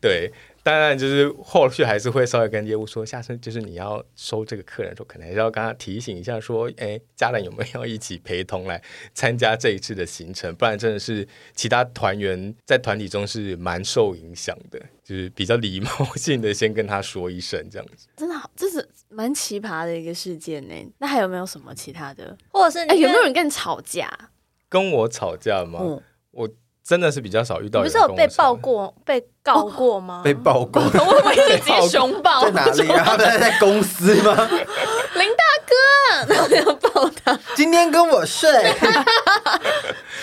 [0.00, 0.32] 对。
[0.64, 8.80] 当然，就是后续还是会稍微跟业务说，下次就是你要收这个客人的时候，可能还是要跟他提醒一下，说，哎，家人有没有要一起陪同来
[9.12, 10.54] 参加这一次的行程？
[10.54, 18.06] 不然真的是其他团员在团体中是蛮受影响的， 就是比较礼貌性的先跟他说一声这样子。
[18.16, 20.74] 真的好，这是蛮奇葩的一个事件呢。
[20.98, 22.36] 那还有没有什么其他的？
[22.52, 24.08] 或者是哎，有没有人跟你吵架？
[24.68, 25.80] 跟我吵架吗？
[25.82, 26.48] 嗯，我
[26.84, 30.22] 真的是比较少遇到你不是有被爆跟我吵架过、被告过吗？
[30.24, 33.02] 被曝过 我以为直接 熊抱在哪里啊？
[33.04, 34.34] 他们在公司吗？
[35.14, 37.38] 林大哥，然后要抱他。
[37.54, 38.50] 今天跟我睡，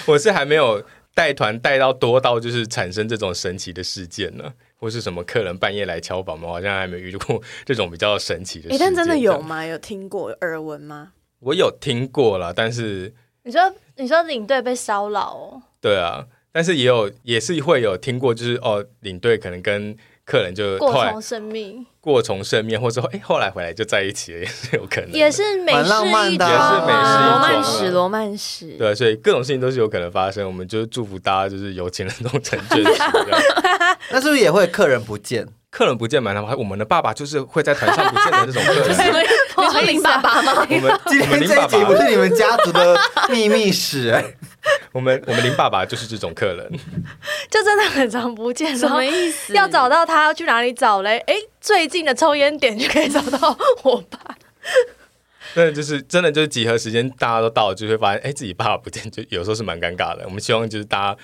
[0.06, 8.80] 我是还没有带团带到多到就是产生这种神奇的事件呢，或是什么客人半夜来敲房门，我好像还没遇过这种比较神奇的事哎，件。
[8.88, 9.40] 但真的有？
[9.40, 9.66] 吗？
[9.66, 11.12] 有听过耳闻吗？
[11.40, 13.62] 我有听过了，但是你说
[13.96, 28.68] 你说领队被骚扰哦，对啊，但是也有也是会有听过，就是哦，领队可能跟客人就过从生命过从生命，或者说哎后来回来就在一起了，也是有可能，也是美蛮式浪漫的一也是美式一罗曼啊史，罗曼史。
[28.78, 30.46] 对，所以各种事情都是有可能发生。
[30.46, 33.42] 我们就是祝福大家就是有情人终成眷属这样。
[34.12, 35.48] 那是不是也会客人不见？
[35.72, 38.90] 客人不见蛮他们，我们的爸爸就是会在团上不见的这种客人。
[39.60, 40.66] 你说林爸爸吗？
[40.68, 42.98] 我们今天这一集不爸，是你们家族的
[43.30, 44.24] 秘密史哎、
[44.92, 46.70] 我们我们林爸爸就是这种客人。
[47.50, 49.54] 就真的很常不见，什么意思？
[49.54, 51.18] 要找到他要去哪里找嘞？
[51.28, 54.20] 哎，最近的抽烟点就可以找到我爸。
[55.56, 60.24] 真的就是真的就是集合时间大家都到了，就会发现哎自己爸爸不见，就有时候是蛮尴尬的。
[60.26, 61.18] 我们希望就是大家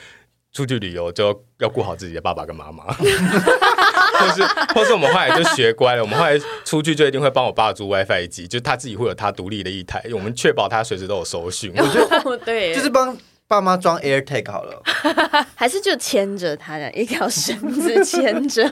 [0.55, 4.41] 出去旅游就要要顾好自己的爸爸跟妈妈， 或是
[4.73, 11.73] 或是我们后来就学乖了，我们后来出去就一定会帮我爸租 WiFi 机，就他自己会有他独立的一台，我们确保他随时都有收讯。
[11.75, 13.15] 我觉得哦 对，就是帮
[13.49, 14.81] 爸妈装 AirTag 好了。
[15.55, 18.63] 还是就牵着他的一条绳子牵着。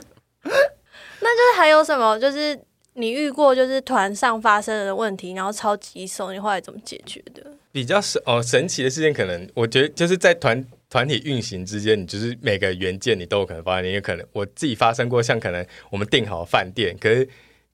[0.42, 2.18] 那就是还有什么？
[2.18, 2.58] 就是
[2.94, 7.44] 你遇过就是团上发生的问题，然后超棘手，你后来怎么解决的？
[7.74, 10.64] 比较神哦神奇的事件，可能我觉得就是在团
[10.94, 13.86] 团体运行之间，你就是每个元件你都有可能发生。
[13.88, 17.28] 也有可能我自己发生过，像可能我们订好饭店，可是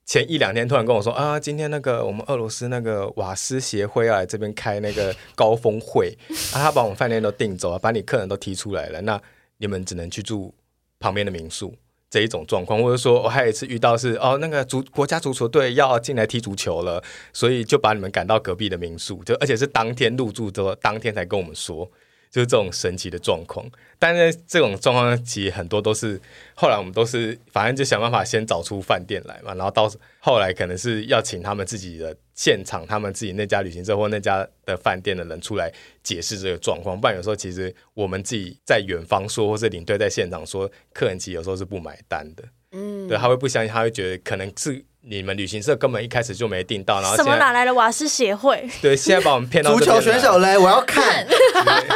[0.06, 6.18] 前一两天突然跟我说啊，今天那个我们俄罗斯那个瓦斯协会要来这边开那个高峰会，
[6.54, 9.22] 啊，他把我们饭店都订走了，把你客人都踢出来了，那
[9.58, 10.56] 你们只能去住
[10.98, 11.76] 旁边的民宿。
[12.10, 17.04] 这一种状况，或者说我还有一次遇到是哦，那个足国家足球队要进来踢足球了，
[17.34, 21.92] 所以就把你们赶到隔壁的民宿，就而且是当天入住之后，当天才跟我们说，
[22.32, 23.66] 就是这种神奇的状况。
[23.98, 26.20] 但是这种状况其实很多都是
[26.56, 35.70] 后来我们都是反正就想办法先找出饭店来嘛，然后到后来可能是要请他们自己的现场，他们自己那家旅行社或那家的饭店的人出来
[36.02, 37.00] 解释这个状况。
[37.00, 42.44] 不然有时候其实我们自己在远方说，或是领队在现场说，客人其实有时候是不买单的。
[42.72, 48.68] 嗯，对，他会不相信，他会觉得可能是你们旅行社根本一开始就没订到，然后什么哪来的瓦斯协会？
[48.82, 50.54] 对现在把我们骗到足球选手来。
[50.54, 51.26] 嘞，我要看。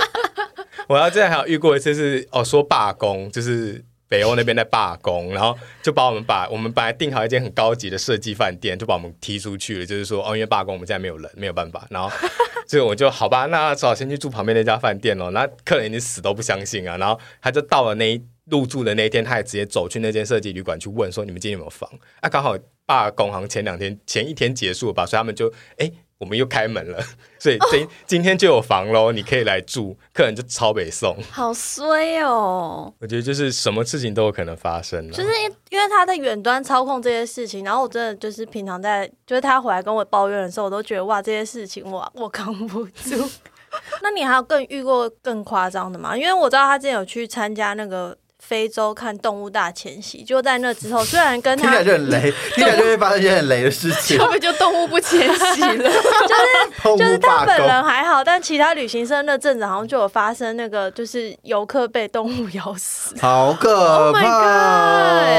[0.88, 12.12] 我要之前还有遇过一次是哦说罢工，就是北欧那边在罢工，然后就把我们把我们本来订好一间很高级的设计饭店，就把我们踢出去了，就是说哦因为罢工我们现在没有人，没有办法，然后
[12.68, 15.32] 所以我就好吧，那只好先去住旁边那家饭店咯。
[15.32, 21.90] 那客人已经死都不相信啊，然后他就到了那一入住的那一天，他也直接走去那间设计旅馆去问说你们今天有没有房？
[22.22, 25.92] 啊，刚好罢工行前两天前一天结束了吧，所以他们就哎。
[26.20, 27.04] 我我们又开门了，
[27.38, 29.98] 所以今今天就有房喽，你可以来住。
[30.14, 32.94] 客人就超北送，好衰哦！
[33.00, 35.12] 我觉得就是什么事情都有可能发生了。
[35.14, 43.30] 就是因因为他在远端操控这些事情，然后我真的就是平常在，就是他回来跟我抱怨的时候，我都觉得哇，这些事情我 我扛不住。
[44.02, 46.16] 那你还有更遇过更夸张的吗？
[46.16, 54.18] 因为我知道他之前有去参加那个非洲看动物大迁徙，就在那之后，虽然跟他听起来就很雷，听起来就会发生一些很雷的事情。
[54.20, 55.22] 会不会就动物不迁
[55.56, 55.90] 徙了？
[55.90, 63.14] 就是就是他本人，还好，但其他旅行社那阵子好像就有发生那个，就是游客被动物咬死。
[63.20, 64.30] 好可 Oh my 怕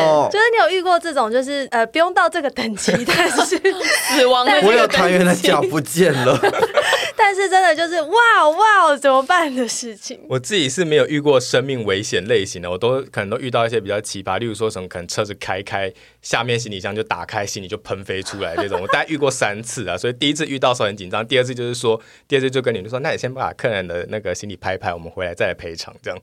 [0.05, 0.29] 哦！
[0.31, 3.57] 就是你有遇过这种，就是呃不用到这个等级，但是
[4.13, 6.39] 死亡的我有团员的脚不见了，
[7.17, 10.21] 但是真的就是哇哇怎么办的事情。
[10.29, 19.97] 我自己是没有遇过生命危险类型的，我都可能都遇到一些比较奇葩，例如说什么可能车子开开，下面行李箱就打开，行李就喷飞出来这种，我大概遇过三次啊。
[19.97, 26.19] 所以第一次遇到的时候很紧张，第二次就是说，第二次就跟你就说，那你先把客人的那个行李拍拍，我们回来再来赔偿这样。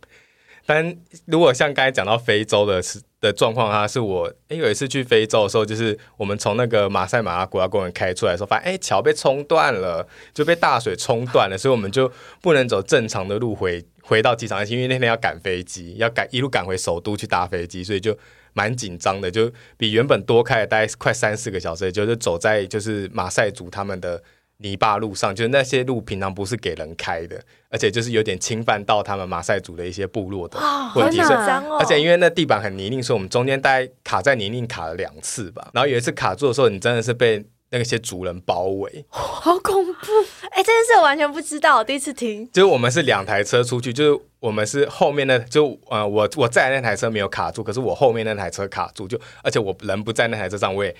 [0.63, 2.79] 但如果像刚才讲到非洲的
[3.19, 12.09] 的状况啊，是我诶有一次去非洲的时候，就是我们从那个马赛马拉国家公园开出来的时候，发现诶桥被冲断了，就被大水冲断了，所以我们就
[12.41, 18.15] 不能走正常的路回回到机场，而且因为那天要赶飞机，要赶一路赶回首都去搭飞机，所以就
[18.53, 24.21] 蛮紧张的，就比原本多开了大概快三四个小时，就是走在就是马赛族他们的
[24.61, 30.59] 泥巴路上，就是那些路平常不是给人开的，而且就是有点侵犯到他们马赛族的一些部落的
[30.95, 31.19] 问题！
[31.19, 35.69] 而且因为那地板很泥泞，所以我们中间大概卡在泥泞卡了两次吧。
[35.73, 40.07] 然后有一次卡住的时候，你真的是被那些族人包围，好恐怖！
[40.51, 42.47] 哎、这件事我完全不知道，我第一次听。
[42.51, 50.95] 就是我们是两台车出去，就是我们是后面的，就呃我我在那台车没有卡住，可是我后面那台车卡住，就而且我人不在那台车上，我也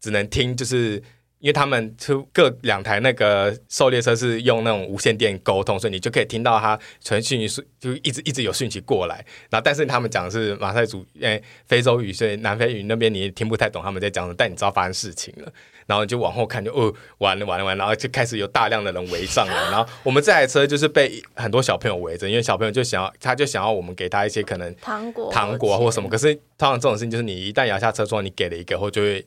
[0.00, 1.02] 只能听，就是。
[1.40, 9.24] 因为他们就各两台那个狩猎车是用那种无线电沟通，所以你就可以听到他传讯息，就一直一直有讯息过来。
[9.48, 15.50] 然后，但是他们讲的是马赛族，诶，非洲语，所以南非语那边你也听不太懂他们在讲什么，但你知道发生事情了。
[15.86, 29.24] 然后就往后看就，哦，完了完了完了，然后就开始有大量的人围上来，然后我们这台车就是被很多小朋友围着，因为小朋友就想要，他就想要我们给他一些可能糖果，糖果或什么，可是通常这种事情就是你一旦摇下车窗，你给了一个后就会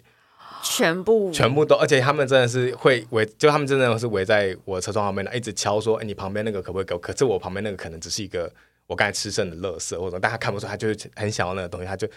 [0.63, 6.99] 全部全部都，而且他们真的是会围，就他们真的是围在我车窗旁边，一直敲说，哎，你旁边那个可不可以给我？
[6.99, 8.51] 可是我旁边那个可能只是一个
[8.87, 12.07] 我刚才吃剩的垃圾或者什么，但他看不出，他就是很想要那个东西，他就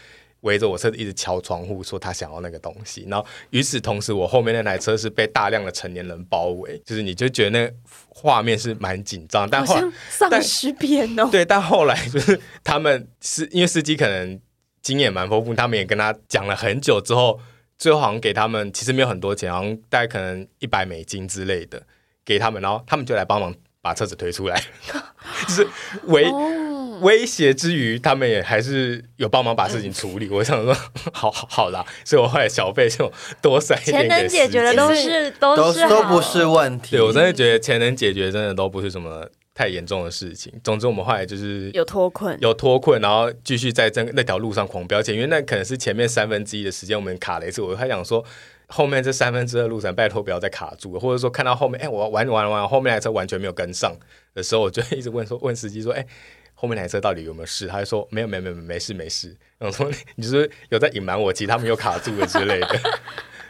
[0.42, 3.06] 围着我车子一直敲窗户，说他想要那个东西。
[3.08, 7.72] 然后与此同时，我后面那台车是被大量的成年人包围，就是你就觉得那
[8.08, 9.76] 画面是蛮紧张，但后
[10.08, 11.28] 丧尸片哦。
[11.32, 14.38] 对，但后来 就是他们是因为司机可能
[14.82, 17.40] 经验蛮丰富，他们也跟他讲了很久之后，
[17.78, 21.82] 最后好像给他们其实没有很多钱，好像大概可能一百美金之类的
[22.24, 24.60] 给他们，然后他们就来帮忙把车子推出来，
[25.46, 25.66] 就是
[26.04, 30.28] 威、哦，威胁之余，他们也还是有帮忙把事情处理。
[30.32, 30.74] 我想说，
[31.12, 36.96] 好好好啦，所以我后来小费就多塞一点钱能解决的都是都都是都不是问题。
[36.96, 40.52] 对我真的觉得钱能解决，真的都不是什么太严重的事情。
[40.62, 48.24] 总之，我们后来就是有脱困，有脱困，然后继续在这那条路上狂飙前，因为那可能是前面三分之一的时间我们卡了一次，我还想说。
[48.68, 53.96] 后面这三分之二路程，拜托不要再卡住了，或者说看到后面，哎、我玩玩玩，后面那台车完全没有跟上
[54.34, 56.04] 的时候，我就一直问说，问司机说，哎、
[56.52, 57.68] 后面那台 车到底有没有事？
[57.68, 59.32] 他就说没有，没有，没有，没事，没事。
[59.56, 62.80] 然后说你就是有在隐瞒我，其实他们有卡住了之类的。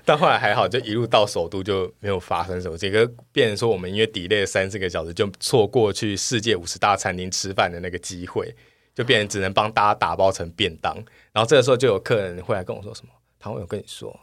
[0.06, 2.78] 但后来还好，就一路到首都就没有发生什么。
[2.78, 8.54] 这个变成说，我们因为 delay 三四个小时，就错过去世界五十大餐厅吃饭的那个机会，
[8.94, 10.94] 就变成只能帮大家打包成便当。
[11.32, 14.16] 然后这个时候就有客人会来跟我说什么：“唐伟，有跟你说，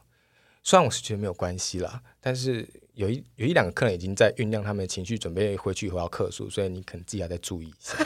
[0.63, 7.97] 虽然我是觉得没有关系啦，但是有一有一两个客人已经在酝酿他们的情绪，准备回去以后要客诉，所以你可能自己还在注意一下。”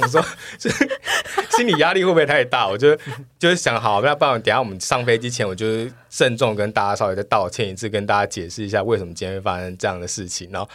[0.00, 0.24] 我说，
[0.58, 0.70] 就
[1.56, 2.66] 心理压力会不会太大？
[2.66, 2.96] 我就
[3.38, 10.68] 就是想好，那不然等下我们上飞机前，我就是慎重跟大家稍微再道歉一次，跟大家解释一下为什么今天会发生这样的事情，然后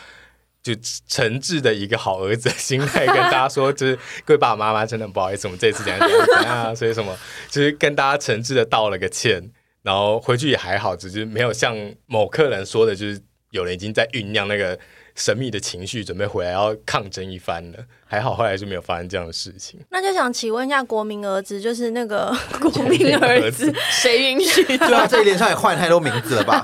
[0.61, 0.73] 就
[1.07, 7.17] 诚挚的一个好儿子的心态跟大家说，就是各位爸爸妈妈真的不好意思，我们这次怎样怎样怎样啊，所以什么
[7.49, 9.51] 就是跟大家诚挚的道了个歉，
[9.81, 11.75] 然后回去也还好，只是没有像
[12.05, 14.77] 某客人说的，就是有人已经在酝酿那个
[15.17, 17.79] 神秘的情绪，准备回来要抗争一番了。
[18.09, 19.77] 还好后来就没有发生这样的事情。
[19.89, 26.63] 那就想请问一下，国民儿子就是那个 国民儿子，谁允许对啊，这一连串也换太多名字了吧？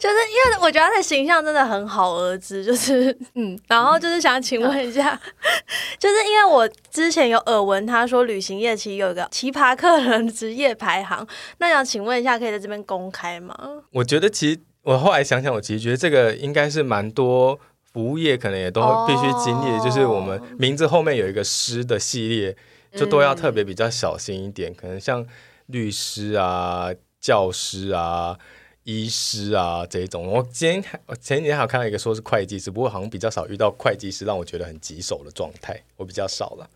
[0.00, 5.20] 就是因为我觉得他的形象真的很好，儿子就是嗯，然后就是想请问一下，
[6.00, 11.24] 就是因为我之前有耳闻他说旅行业其实有一个奇葩客人职业排行，
[11.58, 13.54] 那想请问一下，可以在这边公开吗？
[13.92, 17.60] 我觉得其实我后来想想，我其实觉得这个应该是蛮多
[17.92, 22.56] 服务业可能也都必须经历的，哦就是我们名字后面有一个师的系列，
[22.92, 25.26] 就都要特别比较小心一点，可能像
[25.66, 26.88] 律师啊、
[27.20, 28.38] 教师啊。
[28.84, 36.66] 医师啊，这一种，我今天我前几天还有看到一个说是会计师，不过好像比较少遇到会计师让我觉得很棘手的状态，我比较少了。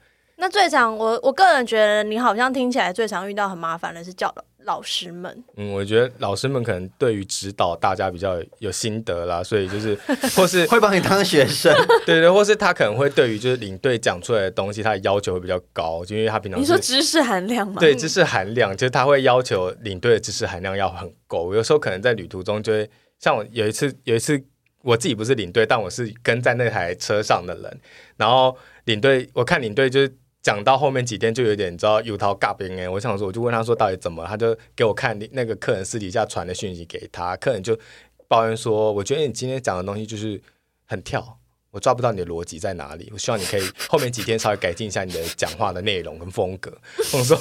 [0.43, 4.35] 那最常我我个人觉得，你好像听起来最常遇到很麻烦的是叫
[4.65, 5.45] 老师们。
[5.57, 9.97] 嗯，我觉得老师们可能对于指导大家比较有心得啦，所以就是
[10.35, 11.73] 或是 会帮你当学生，
[12.05, 17.77] 对对，或是他可能会对于就是领队讲出来的东西，他的要求会比较高，就因为他平常你是说知识含量吗？
[17.79, 21.55] 对知识含量，就是他会要求领队的知识含量要很够。
[21.55, 22.91] 有时候可能在旅途中就会，
[23.21, 24.43] 像我有一次有一次
[24.83, 27.81] 我自己不是领队，但我是跟在那台车上的人，
[28.17, 30.13] 然后领队我看领队就是。
[30.43, 37.79] 讲到后面几天就有点你知道有套尬边哎，我想说我就问他说到底怎么，他就给我看那个客人私底下传的讯息给他，客人就
[38.27, 40.43] 抱怨说，我觉得你今天讲的东西就是
[40.85, 41.39] 很跳，
[41.73, 46.71] 我抓不到你的逻辑在哪里，我希望你可以后面几天稍微改进一下你的讲话的内容跟风格。
[47.15, 47.35] 我说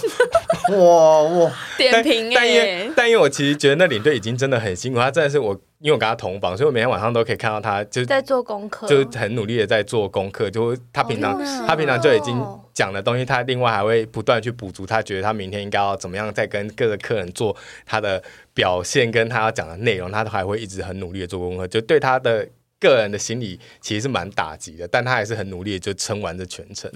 [0.70, 12.42] 哇哇， 点评但因但因为我其实觉得那领队已经真的很辛苦，他真的是我，因为我跟他同房，所以我每天晚上都可以看到他，就是在做功课，就是很努力的在做功课，就他平常、他平常就已经
[12.74, 17.54] 讲的东西，他另外还会不断去补足，他觉得他明天应该要怎么样再跟各个客人做
[17.86, 18.24] 他的
[18.54, 22.48] 表现，跟他要讲的内容，他都还会一直很努力的做功课，就对他的
[22.82, 26.92] 个人的心理其实是蛮打击的，但他还是很努力的就撑完这全程。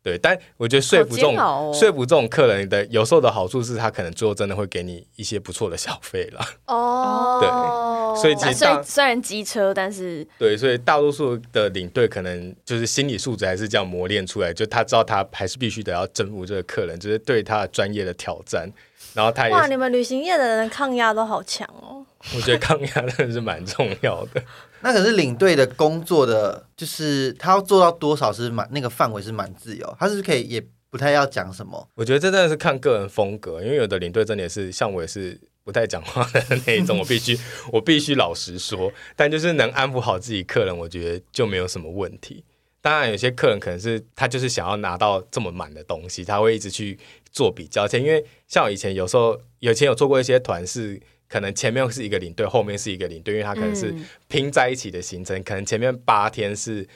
[0.00, 1.34] 对，但我觉得说服这种、
[1.74, 6.40] 说服这种客人的有时候的好处是他可能最后真的会给你一些不错的小费了。
[6.66, 18.70] 哦， 对所以其那实大虽然虽然机车，但是对，所以大多数的领队可能就是心理素质还是这样磨练出来，就他知道他还是必须得要征服这个客人，就是对他的专业的挑战。
[19.14, 22.06] 然后他也哇，你们旅行业的人抗压都好强哦。
[22.36, 24.42] 我觉得抗压真的是蛮重要的。
[24.80, 31.88] 那可是领队的工作的，就是他要做到多少是蛮那个范围是蛮自由，他是可以也不太要讲什么。
[31.94, 37.36] 我觉得这真的是看个人风格，因为有的领队真的也是像我也是不太讲话的那一种，我必须
[37.72, 42.44] 我必须老实说，但就是能安抚好自己客人，我觉得就没有什么问题。
[42.80, 46.96] 当然，有些客人可能是他就是想要拿到这么满的东西，他会一直去
[47.32, 47.82] 做比较。
[47.82, 51.00] 而且因为像我以前有时候，以前有做过一些团是。
[51.28, 55.42] 可能前面是一个领队，后面是一个领队，因为他可能是嗯拼在一起的行程。
[55.42, 56.86] 可能前面八天是，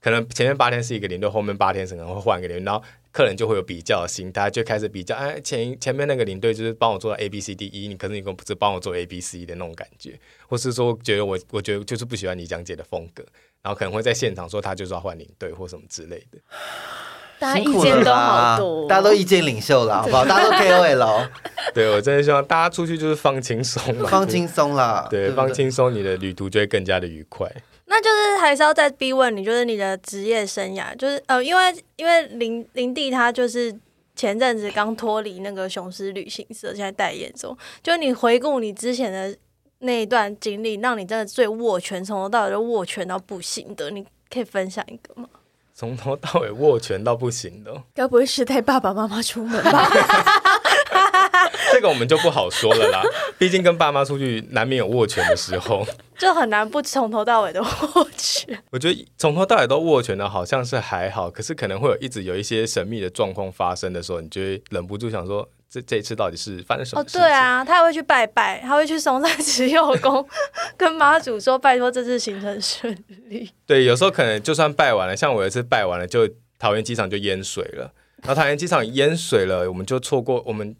[0.00, 10.18] 可能前面八天是一个领队，后面八天是可能会换一个领队，然后客人就会有比较的心态，就开始比较，哎，前前面那个领队就是帮我做到 A B C D E，你可是你不是帮我做 A B C 的那种感觉，
[10.48, 13.22] 或是说觉得我我觉得就是不喜欢你讲解的风格，
[13.60, 16.38] 然后可能会在现场说他就是要换领队或什么之类的。
[17.42, 20.24] 大家辛苦了意见都好多，大家都意见领袖了， 好不好？
[20.24, 21.28] 大家都 KOL，
[21.74, 27.50] 对我真的希望大家出去就是放轻松嘛，放轻松啦，对，不放轻松，你的旅途就会更加的愉快。
[27.86, 33.74] 那就是还是要再逼问你，就是你的职业生涯，就是呃，因为因为林林地他就是
[34.14, 37.56] 前阵子刚脱离那个雄狮旅行社，现在代言中。
[37.82, 39.36] 就你回顾你之前的
[39.80, 45.28] 那一段经历，让你真的最握拳，从头到尾都握拳到不行的，你可以分享一个吗？
[45.82, 49.90] 从头到尾握拳到不行的哦，该不会是带爸爸妈妈出门吧？
[51.72, 53.02] 这个我们就不好说了啦。
[53.36, 55.84] 毕竟跟爸妈出去，难免有握拳的时候。
[56.16, 58.56] 就很难不从头到尾都握拳。
[58.70, 67.06] 我觉得从头到尾都握拳的，好像是还好，可是可能会有一直有一些神秘的状况发生的时候，你就会忍不住想说，这这一次到底是发生什么哦？
[67.10, 70.22] 对啊，他还会去拜拜，他会去松山慈幼宫
[70.76, 72.94] 跟妈祖说，拜托这次行程顺
[73.28, 73.50] 利。
[73.64, 77.90] 对，有时候可能就算拜完了，像我有一次拜完了，就桃园机场就淹水了，
[78.22, 80.76] 然后桃园机场淹水了，我们就错过我们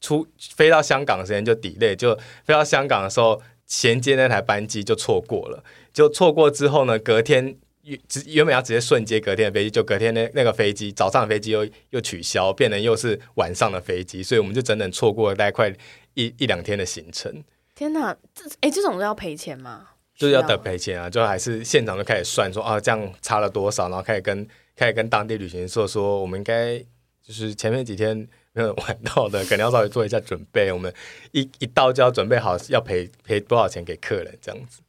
[0.00, 0.24] 出
[0.54, 7.56] 飞到香港的时间就 delay，就飞到香港的时候衔接那台班机就错过了，就错过之后呢，隔天。
[7.86, 15.72] 原直原本要直接瞬接隔天的飞机，就隔天那那个飞机早上的飞机又又取消，变成又是晚上的飞机，所以我们就整整错过了大概快
[16.14, 17.44] 一一两天的行程。
[17.74, 19.88] 天哪，这哎、这种都要赔钱吗？
[20.16, 26.78] 就是要需等赔钱啊，就还是现场就开始算说啊，这样差了多少，然后开始跟开始跟当地旅行社说，我们应该
[27.22, 30.92] 就是前面几天没有玩到的，可能要稍微做一下准备，我们
[31.32, 34.80] 一一到就要准备好要赔赔多少钱给客人这样子。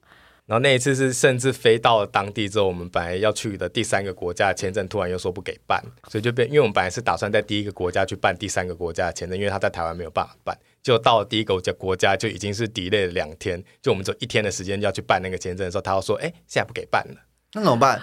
[0.48, 17.22] 然后那一次是甚至飞到了当地之后，我们本来要去的第三个国家的签证突然又说不给办，所以就变，因为我们本来是打算在第一个国家去办第三个国家的签证，因为他在台湾没有办法办，就到了第一个国家国家就已经是 delay 了两天，就我们只有一天的时间要去办那个签证的时候，他要说，哎，现在不给办了。
[17.54, 18.02] 那怎么办？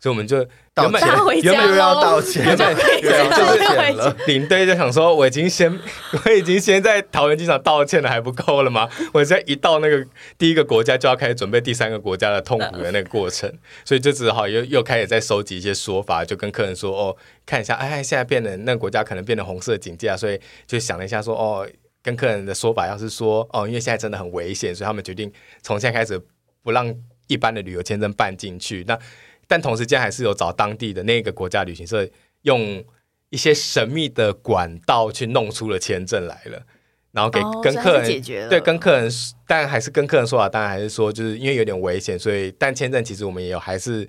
[0.00, 1.02] 所以我们就原本
[1.42, 4.16] 原本又要道歉，原本又要道对歉了。
[4.26, 5.76] 领队就想说，我已经先
[6.24, 8.88] 我已经先在桃园机场道歉了，还不够了吗？
[9.12, 10.06] 我现在一到那个
[10.38, 13.52] 第一个国家，就要开始准备第三个国家的痛苦的那个过程，
[13.84, 21.68] 所以就只好又又开始在收集一些说法，就跟客人说哦，看一下，哎，现在变得那个国家可能变成红色警戒啊，所以就想了一下说哦，
[22.04, 26.20] 跟客人的说法要是说哦，因为现在真的很危险，所以他们决定从现在开始
[26.62, 26.94] 不让
[27.26, 28.84] 一般的旅游签证办进去。
[28.86, 28.96] 那
[29.48, 32.08] 但同时间还是有找当地的那个国家旅行社
[32.42, 32.84] 用
[33.30, 36.62] 一些神秘的管道去弄出了签证来了，
[37.12, 39.10] 然后给、跟客人是解决了对跟客人，
[39.46, 44.08] 但还是跟客人说啊，当然还是说就是因为有点危险，所以但签证其实我们也有还是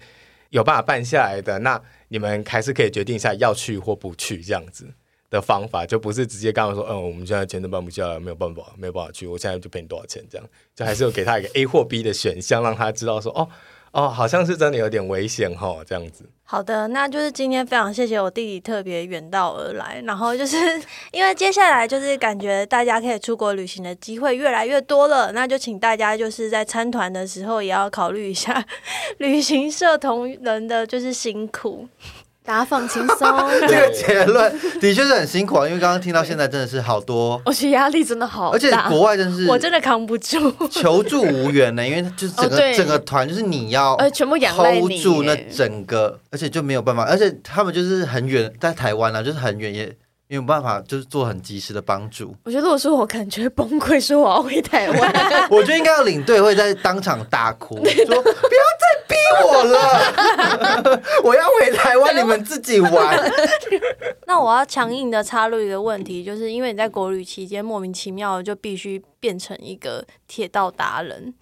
[0.52, 1.58] 有办法办下来的。
[1.60, 4.86] 那你们还是可以决定一下要去或不去这样子
[5.30, 13.48] 的方法，就不是直接跟他们说，嗯，我们现在签证办不下来，没有办法，没有办法去，我现在就赔你多少钱这样，就还是有给他一个 A 或 B 的选项，让他知道说，哦
[13.92, 16.26] 哦，好像是真的有点危险哈，这样子。
[16.44, 20.58] 好的，那就是今天非常谢谢我弟弟特别远道而来，然后就是
[21.12, 28.66] 因为接下来就是感觉大家可以出国旅行的机会越来越多了，那就请大家就是在参团的时候也要考虑一下
[29.18, 31.88] 旅行社同仁的就是辛苦。
[32.50, 33.20] 大家放轻松。
[33.62, 40.52] 这个结论的确是很辛苦啊，因为刚刚听到现在真的是好多，我觉得压力真的好大，而且国外真是我真的扛不住。
[40.72, 49.96] 求助无援呢，因为就是整个、哦整个团就是你要呃全部仰赖 hold 你住那整个，而且就没有办法，而且他们就是很远，在台湾啊，就是很远也
[50.30, 52.36] 没有办法，就是做很及时的帮助。
[52.44, 55.14] 我觉得如果说我感觉崩溃，说我要回台湾。
[55.50, 63.32] 我觉得应该要领队会在当场大哭，说不要再逼我了， 我要回台湾，你们自己玩。
[64.28, 71.34] 那我要强硬的插入一个问题，就是因为你在国旅期间莫名其妙的就必须变成一个铁道达人，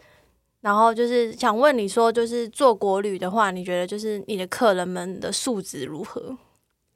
[0.61, 6.37] 然后就是想问你说，就是做国旅的话，你觉得就是你的客人们的素质如何？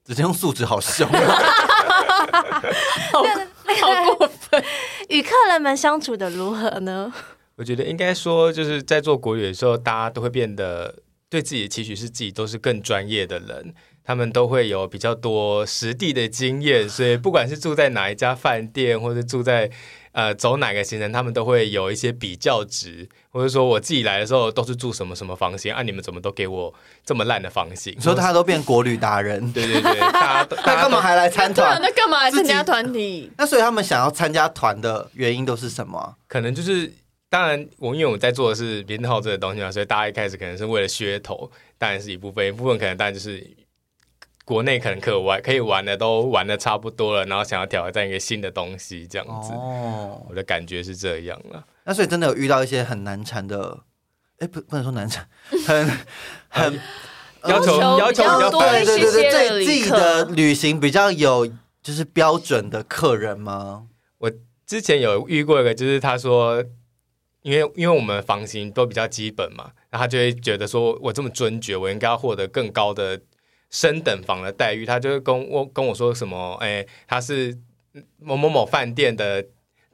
[0.05, 1.39] 直接用素质好凶啊！
[3.11, 3.23] 好
[3.87, 4.63] 好过分！
[5.09, 7.11] 与客人们相处的如何呢？
[7.55, 10.95] 我觉得应该说，就是在做国旅的时候，大家都会变得
[11.29, 13.73] 对自己的期许是自己都是更专业的人，
[14.03, 19.69] 他们都会有比较多实地的经验，所以不管是住在哪一家饭店，或者住在
[20.11, 26.73] 呃走哪个行程，他们都会有一些比较值，或者说我自己来的时候都是住什么什么房型，啊，你们怎么都给我
[27.05, 27.93] 这么烂的房型？
[27.95, 31.79] 你说他都变国旅达人，对对对，大家都那 大家都干嘛还来参团？
[31.81, 33.31] 那干嘛来参加团体？
[33.37, 36.13] 那所以他们想要参加团的原因都是什么啊？
[36.27, 36.91] 可能就是，
[37.29, 43.45] 当然我因为我在做的是编号这个东西嘛，所以大家一开始可能是为了噱头，当然是一部分，一部分可能当然就是
[44.51, 51.65] 国内可能可玩可以玩的都玩的差不多了，然后想要挑战一个新的东西，这样子，哦，我的感觉是这样了。
[51.85, 53.79] 那所以真的有遇到一些很难缠的，
[54.39, 55.25] 哎，不不能说难缠，
[55.63, 55.87] 很
[56.49, 56.79] 很
[57.45, 61.47] 要求要求比较多对烦对对对自己的旅行比较有
[61.81, 63.87] 就是标准的客人吗？
[64.17, 64.29] 我
[64.65, 66.61] 之前有遇过一个，就是他说，
[67.41, 73.21] 因为因为我们房型都比较基本嘛，然后他就会觉得说我这么尊爵，我应该要获得更高的
[73.71, 74.85] 升等房的待遇。
[74.85, 77.57] 他就会跟我跟我说什么，哎，他是
[78.19, 79.43] 某某某饭店的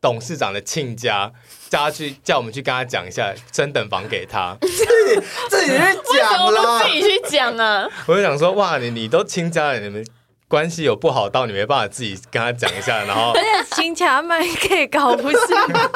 [0.01, 1.31] 董事长的亲家，
[1.69, 4.55] 叫他去叫我们去跟他讲一下升等房给他。
[4.61, 7.87] 自己自己去讲么了自，己去讲啊？
[8.07, 10.05] 我就想说，哇，你你都亲家了，你们
[10.49, 15.37] 关系有不好到你没办法自己跟他讲一下， 然后而且请卡麦可以搞不是
[15.73, 15.89] 吗？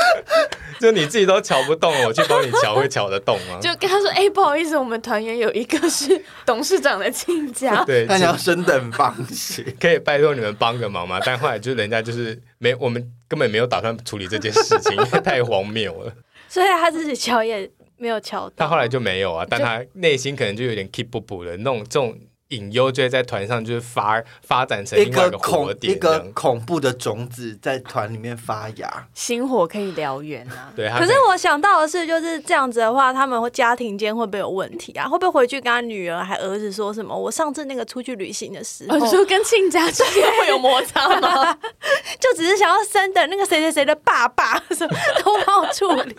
[0.78, 3.58] 就你自己都瞧不动，我去帮你瞧，会瞧得动吗？
[3.60, 7.82] 就跟他说：“哎、不好意思，我们团员有一个是董事长的亲家。
[7.86, 9.64] 对，那你要升等方式。
[9.80, 11.18] 可以拜托你们帮个忙吗？
[11.24, 16.12] 但后来就人家就是没，我们根本没有打算处理这件事情，因为太荒谬了。
[16.48, 18.54] 所以他自己瞧也没有瞧到。
[18.58, 22.16] 他后来就没有啊，但他内心可能就有点 keep 不补的那种这种
[22.48, 26.18] 隐忧，就会在团上就是发发展成一另外一个个恐火一个。
[26.34, 30.72] 恐怖的种子在团里面发芽，星火可以燎原啊！
[30.76, 35.08] 对，他可是我想到的是，就是这样子的话，他们会家庭间会不会有问题啊？
[35.08, 37.16] 会不会回去跟他女儿还儿子说什么？
[37.16, 41.52] 我上次那个出去旅行的时候，说跟亲家之间会有摩擦吗？
[42.20, 46.16] 就只是想要生的那个谁谁谁的爸爸，什么都帮我处理。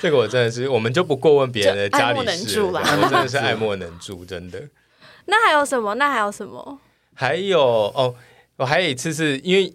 [0.00, 4.60] 这个我真的是，我们就不过问别人的家里事了，我真的是爱莫能助，真的。
[5.26, 5.94] 那还有什么？
[5.94, 6.78] 那还有什么？
[7.14, 8.14] 还有哦，
[8.56, 9.74] 我还有一次是因为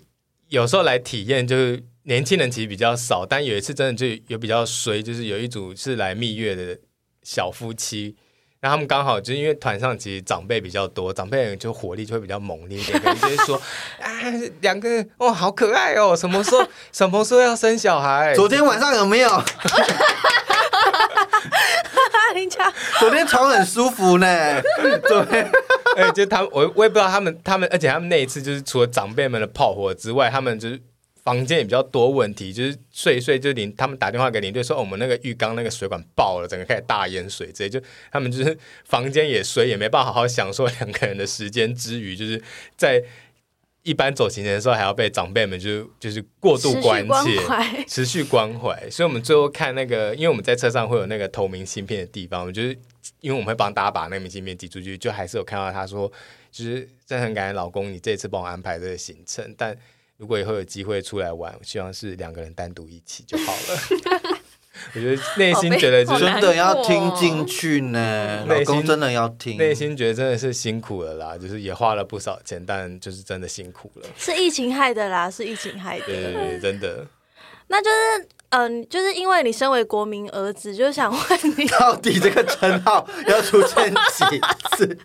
[0.50, 6.78] 有时候来体验，就是年轻人其实比较少，但有一次真的就有比较衰，就是有一组是来蜜月的
[7.24, 8.16] 小夫妻。
[8.62, 13.56] 然后他们刚好就是因为团上其实长辈比较多，长辈人就火力就会比较猛烈一点，可能就是说
[14.02, 14.10] 啊，
[14.62, 18.34] 两个人哦好可爱哦，什么时候什么时候要生小孩？
[18.34, 19.30] 昨天晚上有没有？
[23.00, 24.62] 昨天床很舒服呢，
[25.08, 25.42] 对，
[25.96, 30.80] 哎，就他们，我我也不知道他们，他们，而且他们那一次就是除了长辈们的炮火之外，他们就是
[31.24, 37.80] 房间也比较多问题，就是睡一睡就领他们打电话给领队说，哦我们那个浴缸那个水管爆了，整个开始大淹水，直接就
[38.12, 42.42] 他们就是房间也水，也没办法好好享受两个人的时间之余，就是
[42.78, 43.02] 在
[43.86, 47.40] 一般走行程的时候还要被长辈们就是就是过度关关切。
[47.48, 47.86] 怀。
[47.88, 52.70] 持续关怀，所以我们最后看那个，因为我们在车上会有那个投明信片的地方，我们就是
[53.22, 56.12] 因为我们会帮大家把那个明信片寄出去，就还是有看到他说，
[56.52, 59.78] 就是真的很感谢老公，你这次帮我安排这个行程，但
[60.18, 64.35] 如果以后有机会出来玩，我希望是两个人单独一起就好了。
[64.94, 69.58] 我觉得内心觉得就是真的要过听进去呢，老内心公真的要听。
[69.58, 74.08] 内心觉得真的是辛苦了啦，就是也花了不少钱，但就是真的辛苦了。
[74.18, 76.06] 是疫情害的啦，是疫情害的。
[76.06, 77.06] 对对对，真的。
[77.68, 81.22] 那就是，嗯、就是因为你身为国民儿子，就想问
[81.58, 84.40] 你， 到底这个称号要出现几
[84.78, 84.98] 次？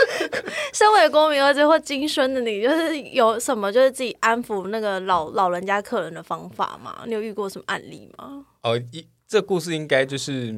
[0.72, 7.02] 身为国民儿子或金孙的你，就是有什么就是自己安抚那个老老人家客人的方法吗？
[7.04, 8.42] 你有遇过什么案例吗？
[8.62, 10.56] 哦，一这故事应该就是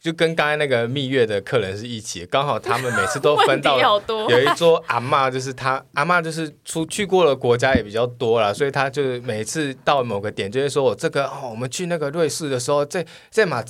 [0.00, 3.78] 就跟刚才那个蜜月的客人是一起的，刚好他们每次都分到
[4.28, 13.64] 有一桌阿嬷，就是他阿嬷就是出去过的国家也比较多啦，所以他就每次到某个点就会说我这个哦，我们去那个瑞士的时候，这这马。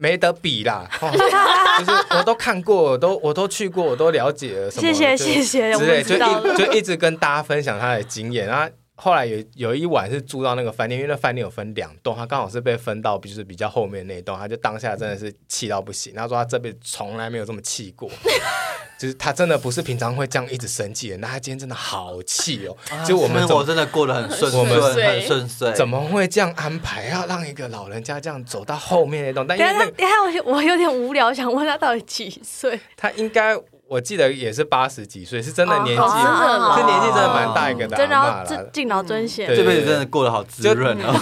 [0.00, 1.10] 没得比啦，哦、
[1.80, 6.14] 就是我都看过，我都我都去过，我都了解了什么，谢谢就谢谢，我之类，就。
[6.14, 8.46] 一就一直跟大家分享他的经验。
[8.46, 8.70] 然后
[9.00, 16.12] 后来有有一晚是住到那个饭店，因为那饭店有分两栋，他刚好是被分到就是比较后面那一栋，他就当下真的是气到不行。
[16.16, 18.10] 他说他这辈子从来没有这么气过，
[18.98, 22.76] 就是他真的不是平常会这样一直生气的，那他今天真的好气哦。
[23.06, 25.72] 就我们怎么生活真的过得很顺我们顺，很顺遂。
[25.74, 29.46] 怎么会这样安排，要让一个老人家这样走到后面那栋？
[29.46, 32.80] 但因为那个等一下，我我有点无聊，想问他到底几岁？
[32.96, 33.56] 他应该
[33.88, 38.70] 我记得也是八十几岁，是真的年纪，是年纪真的蛮大一个的阿真的要嬷啦尊。
[38.72, 39.56] 敬老尊贤对。
[39.56, 41.14] 这辈子真的过得好滋就润哦。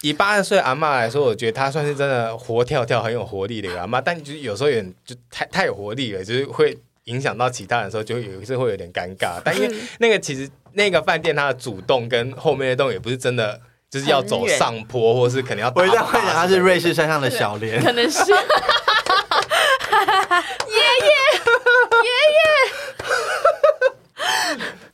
[0.00, 9.40] 以 以八十岁阿嬷来说，我觉得她算是真的活跳跳、很有活力的一个阿嬷，但就是有时候有点就太太有活力了，就是会影响到其他人的时候，就有一次会有点尴尬。
[9.44, 13.60] 但因为那个其实那个饭店它的主动跟后面那栋也不是真的。
[13.90, 16.88] 就是要走上坡，或是可能要我一定要幻想他是瑞士。
[16.88, 18.24] 士山上的小莲，可能是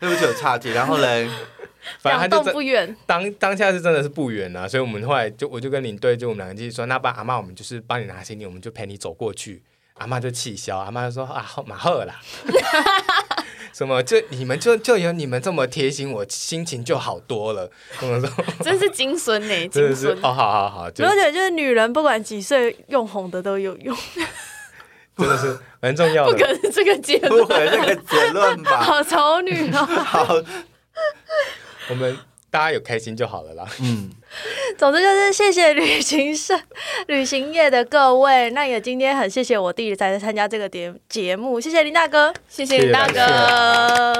[0.00, 0.70] 对不起，有岔题。
[0.70, 1.28] 然后嘞，
[2.00, 9.62] 反正他就真不远，当当下是真的是不远啊，所以我们后来就我就跟领队就我们两个继续说，那不然阿妈我们就是帮你拿行李，我们就陪你走过去。
[9.94, 12.18] 阿妈就气消，阿妈就说啊好马赫啦，
[13.74, 17.70] 什么就你们就就有你们这么贴心，我心情就好多了。
[18.00, 18.30] 我们说
[18.64, 20.16] 真是金孙呢，真金孙。
[20.16, 23.94] 的是哦，好好好，就我觉得就是女人不管几岁用红的都有用。
[25.20, 26.58] 真的是蛮重要的不可的。
[26.62, 28.80] 能这个结论不可能这个结论吧。
[28.82, 29.84] 好丑女哦。
[29.84, 30.34] 好，
[31.88, 32.16] 我们
[32.50, 33.66] 大家有开心就好了啦。
[33.80, 34.10] 嗯，
[34.76, 36.58] 总之就是谢谢旅行社、
[37.06, 38.50] 旅行业的各位。
[38.50, 42.32] 那也今天很谢谢我弟来参加这个节节目，谢谢林大哥。
[42.48, 44.14] 谢谢林大哥。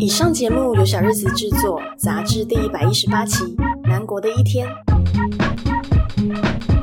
[0.00, 3.44] 以上节目由小日子制作，杂志第一百一十八期
[3.88, 4.68] 《南国的一天》。
[6.34, 6.73] Thank you.